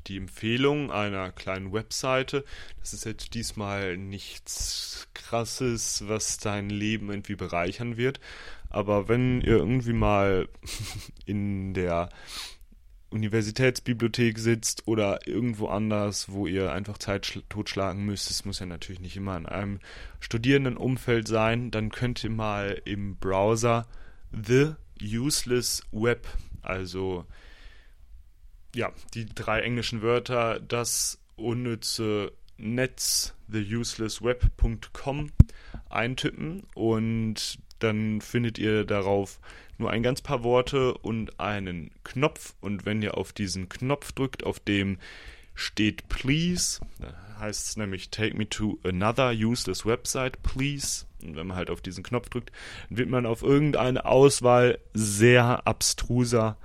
Die 0.07 0.16
Empfehlung 0.16 0.90
einer 0.90 1.32
kleinen 1.32 1.72
Webseite, 1.72 2.44
das 2.80 2.92
ist 2.92 3.05
jetzt 3.05 3.34
diesmal 3.34 3.96
nichts 3.96 5.09
Krasses, 5.14 6.05
was 6.07 6.38
dein 6.38 6.68
Leben 6.68 7.11
irgendwie 7.11 7.36
bereichern 7.36 7.96
wird. 7.96 8.20
Aber 8.68 9.09
wenn 9.09 9.40
ihr 9.40 9.57
irgendwie 9.57 9.92
mal 9.92 10.48
in 11.26 11.74
der 11.74 12.11
Universitätsbibliothek 13.14 14.38
sitzt 14.38 14.88
oder 14.88 15.26
irgendwo 15.26 15.68
anders, 15.68 16.30
wo 16.30 16.48
ihr 16.48 16.72
einfach 16.72 16.98
Zeit 16.98 17.44
totschlagen 17.48 18.05
müsst, 18.05 18.30
es 18.30 18.44
muss 18.44 18.59
ja 18.59 18.66
natürlich 18.66 19.00
nicht 19.00 19.16
immer 19.16 19.36
in 19.36 19.46
einem 19.46 19.78
Studierendenumfeld 20.18 21.28
sein, 21.28 21.70
dann 21.70 21.90
könnt 21.90 22.24
ihr 22.24 22.30
mal 22.30 22.82
im 22.84 23.16
Browser 23.16 23.86
The 24.32 24.72
Useless 25.00 25.82
Web, 25.92 26.26
also 26.62 27.24
ja, 28.75 28.93
die 29.14 29.27
drei 29.27 29.61
englischen 29.61 30.03
Wörter, 30.03 30.61
das 30.61 31.20
unnütze 31.37 32.33
Netz, 32.57 33.35
theuselessweb.com 33.51 35.31
eintippen 35.91 36.64
und 36.75 37.59
dann 37.79 38.20
findet 38.20 38.59
ihr 38.59 38.85
darauf 38.85 39.41
nur 39.79 39.91
ein 39.91 40.03
ganz 40.03 40.22
paar 40.22 40.43
Worte 40.45 40.95
und 40.95 41.41
einen 41.41 41.91
Knopf. 42.05 42.55
Und 42.61 42.87
wenn 42.87 43.03
ihr 43.03 43.16
auf 43.16 43.33
diesen 43.33 43.68
Knopf 43.68 44.12
drückt, 44.12 44.45
auf 44.45 44.61
dem 44.61 44.99
steht 45.55 46.09
Please, 46.09 46.81
heißt 47.39 47.68
es 47.68 47.77
nämlich 47.77 48.11
Take 48.11 48.37
me 48.37 48.49
to 48.49 48.79
another 48.85 49.33
useless 49.33 49.85
website, 49.85 50.43
please. 50.43 51.05
Und 51.22 51.37
wenn 51.37 51.47
man 51.47 51.57
halt 51.57 51.70
auf 51.70 51.81
diesen 51.81 52.05
Knopf 52.05 52.29
drückt, 52.29 52.53
wird 52.89 53.09
man 53.09 53.27
auf 53.27 53.43
irgendeine 53.43 54.05
Auswahl 54.05 54.79
sehr 54.93 55.66
abstruser, 55.66 56.57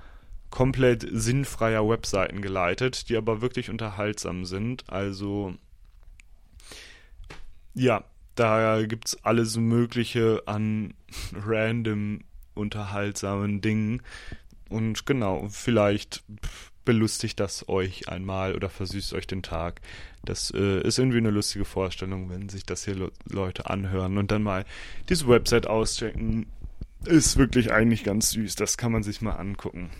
komplett 0.50 1.06
sinnfreier 1.10 1.88
Webseiten 1.88 2.42
geleitet, 2.42 3.08
die 3.08 3.16
aber 3.16 3.40
wirklich 3.40 3.70
unterhaltsam 3.70 4.44
sind. 4.44 4.84
Also 4.88 5.54
ja, 7.74 8.04
da 8.34 8.82
gibt 8.84 9.08
es 9.08 9.24
alles 9.24 9.56
Mögliche 9.56 10.42
an 10.46 10.94
random 11.34 12.20
unterhaltsamen 12.54 13.60
Dingen. 13.60 14.02
Und 14.68 15.06
genau, 15.06 15.48
vielleicht 15.48 16.22
belustigt 16.84 17.38
das 17.40 17.68
euch 17.68 18.08
einmal 18.08 18.54
oder 18.54 18.68
versüßt 18.68 19.14
euch 19.14 19.26
den 19.26 19.42
Tag. 19.42 19.80
Das 20.24 20.52
äh, 20.52 20.80
ist 20.80 20.98
irgendwie 20.98 21.18
eine 21.18 21.30
lustige 21.30 21.64
Vorstellung, 21.64 22.30
wenn 22.30 22.48
sich 22.48 22.64
das 22.64 22.84
hier 22.84 22.94
Le 22.94 23.12
Leute 23.24 23.68
anhören 23.68 24.18
und 24.18 24.30
dann 24.30 24.42
mal 24.42 24.64
diese 25.08 25.28
Website 25.28 25.66
auschecken. 25.66 26.46
Ist 27.04 27.36
wirklich 27.36 27.72
eigentlich 27.72 28.04
ganz 28.04 28.30
süß. 28.30 28.56
Das 28.56 28.76
kann 28.76 28.92
man 28.92 29.02
sich 29.02 29.20
mal 29.20 29.32
angucken. 29.32 29.90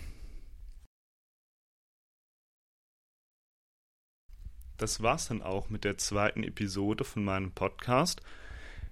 Das 4.81 5.01
war's 5.01 5.27
dann 5.27 5.41
auch 5.41 5.69
mit 5.69 5.83
der 5.83 5.97
zweiten 5.97 6.43
Episode 6.43 7.03
von 7.03 7.23
meinem 7.23 7.51
Podcast. 7.51 8.21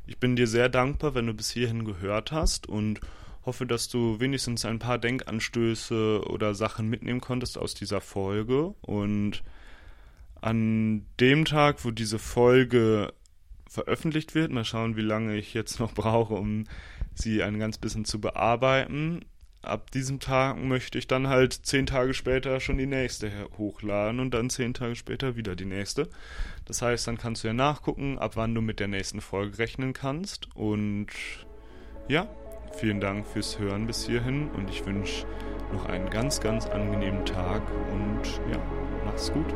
Ich 0.06 0.20
bin 0.20 0.36
dir 0.36 0.48
sehr 0.48 0.70
dankbar, 0.70 1.16
wenn 1.16 1.28
du 1.28 1.34
bis 1.34 1.50
hierhin 1.50 1.84
gehört 1.84 2.32
hast 2.32 2.68
und 2.68 3.00
hoffe, 3.46 3.66
dass 3.66 3.90
du 3.90 4.20
wenigstens 4.20 4.66
ein 4.66 4.80
paar 4.80 5.00
Denkanstöße 5.00 6.24
oder 6.28 6.54
Sachen 6.54 6.90
mitnehmen 6.90 7.22
konntest 7.22 7.58
aus 7.58 7.74
dieser 7.74 8.02
Folge. 8.02 8.76
Und 8.82 9.44
an 10.42 11.06
dem 11.20 11.46
Tag, 11.46 11.84
wo 11.84 11.92
diese 11.92 12.20
Folge 12.20 13.14
veröffentlicht 13.68 14.36
wird, 14.36 14.52
mal 14.52 14.66
schauen, 14.66 14.96
wie 14.96 15.02
lange 15.02 15.36
ich 15.38 15.54
jetzt 15.54 15.80
noch 15.80 15.94
brauche, 15.94 16.36
um 16.36 16.66
sie 17.16 17.42
ein 17.42 17.60
ganz 17.60 17.78
bisschen 17.78 18.06
zu 18.06 18.22
bearbeiten, 18.22 19.26
ab 19.62 19.92
diesem 19.92 20.20
Tag 20.20 20.58
möchte 20.58 20.98
ich 20.98 21.08
dann 21.08 21.28
halt 21.28 21.54
zehn 21.54 21.86
Tage 21.86 22.14
später 22.14 22.60
schon 22.60 22.78
die 22.78 22.86
nächste 22.86 23.32
hochladen 23.58 24.20
und 24.20 24.34
dann 24.34 24.50
zehn 24.50 24.74
Tage 24.74 24.96
später 24.96 25.36
wieder 25.36 25.56
die 25.56 25.66
nächste. 25.66 26.10
Das 26.66 26.82
heißt, 26.82 27.08
dann 27.08 27.18
kannst 27.18 27.44
du 27.44 27.48
ja 27.48 27.54
nachgucken, 27.54 28.18
ab 28.20 28.36
wann 28.36 28.56
du 28.56 28.62
mit 28.62 28.80
der 28.80 28.88
nächsten 28.88 29.22
Folge 29.22 29.58
rechnen 29.58 29.94
kannst. 29.94 30.56
Und 30.56 31.08
ja, 32.08 32.28
vielen 32.78 33.02
Dank 33.02 33.28
fürs 33.28 33.60
Hören 33.60 33.88
bis 33.88 34.06
hierhin 34.06 34.50
und 34.52 34.70
ich 34.70 34.86
wünsche 34.86 35.26
noch 35.74 35.86
einen 35.86 36.10
ganz, 36.10 36.40
ganz 36.40 36.66
angenehmen 36.66 37.26
Tag 37.26 37.62
und 37.92 38.24
ja, 38.52 38.62
mach's 39.06 39.32
gut. 39.32 39.54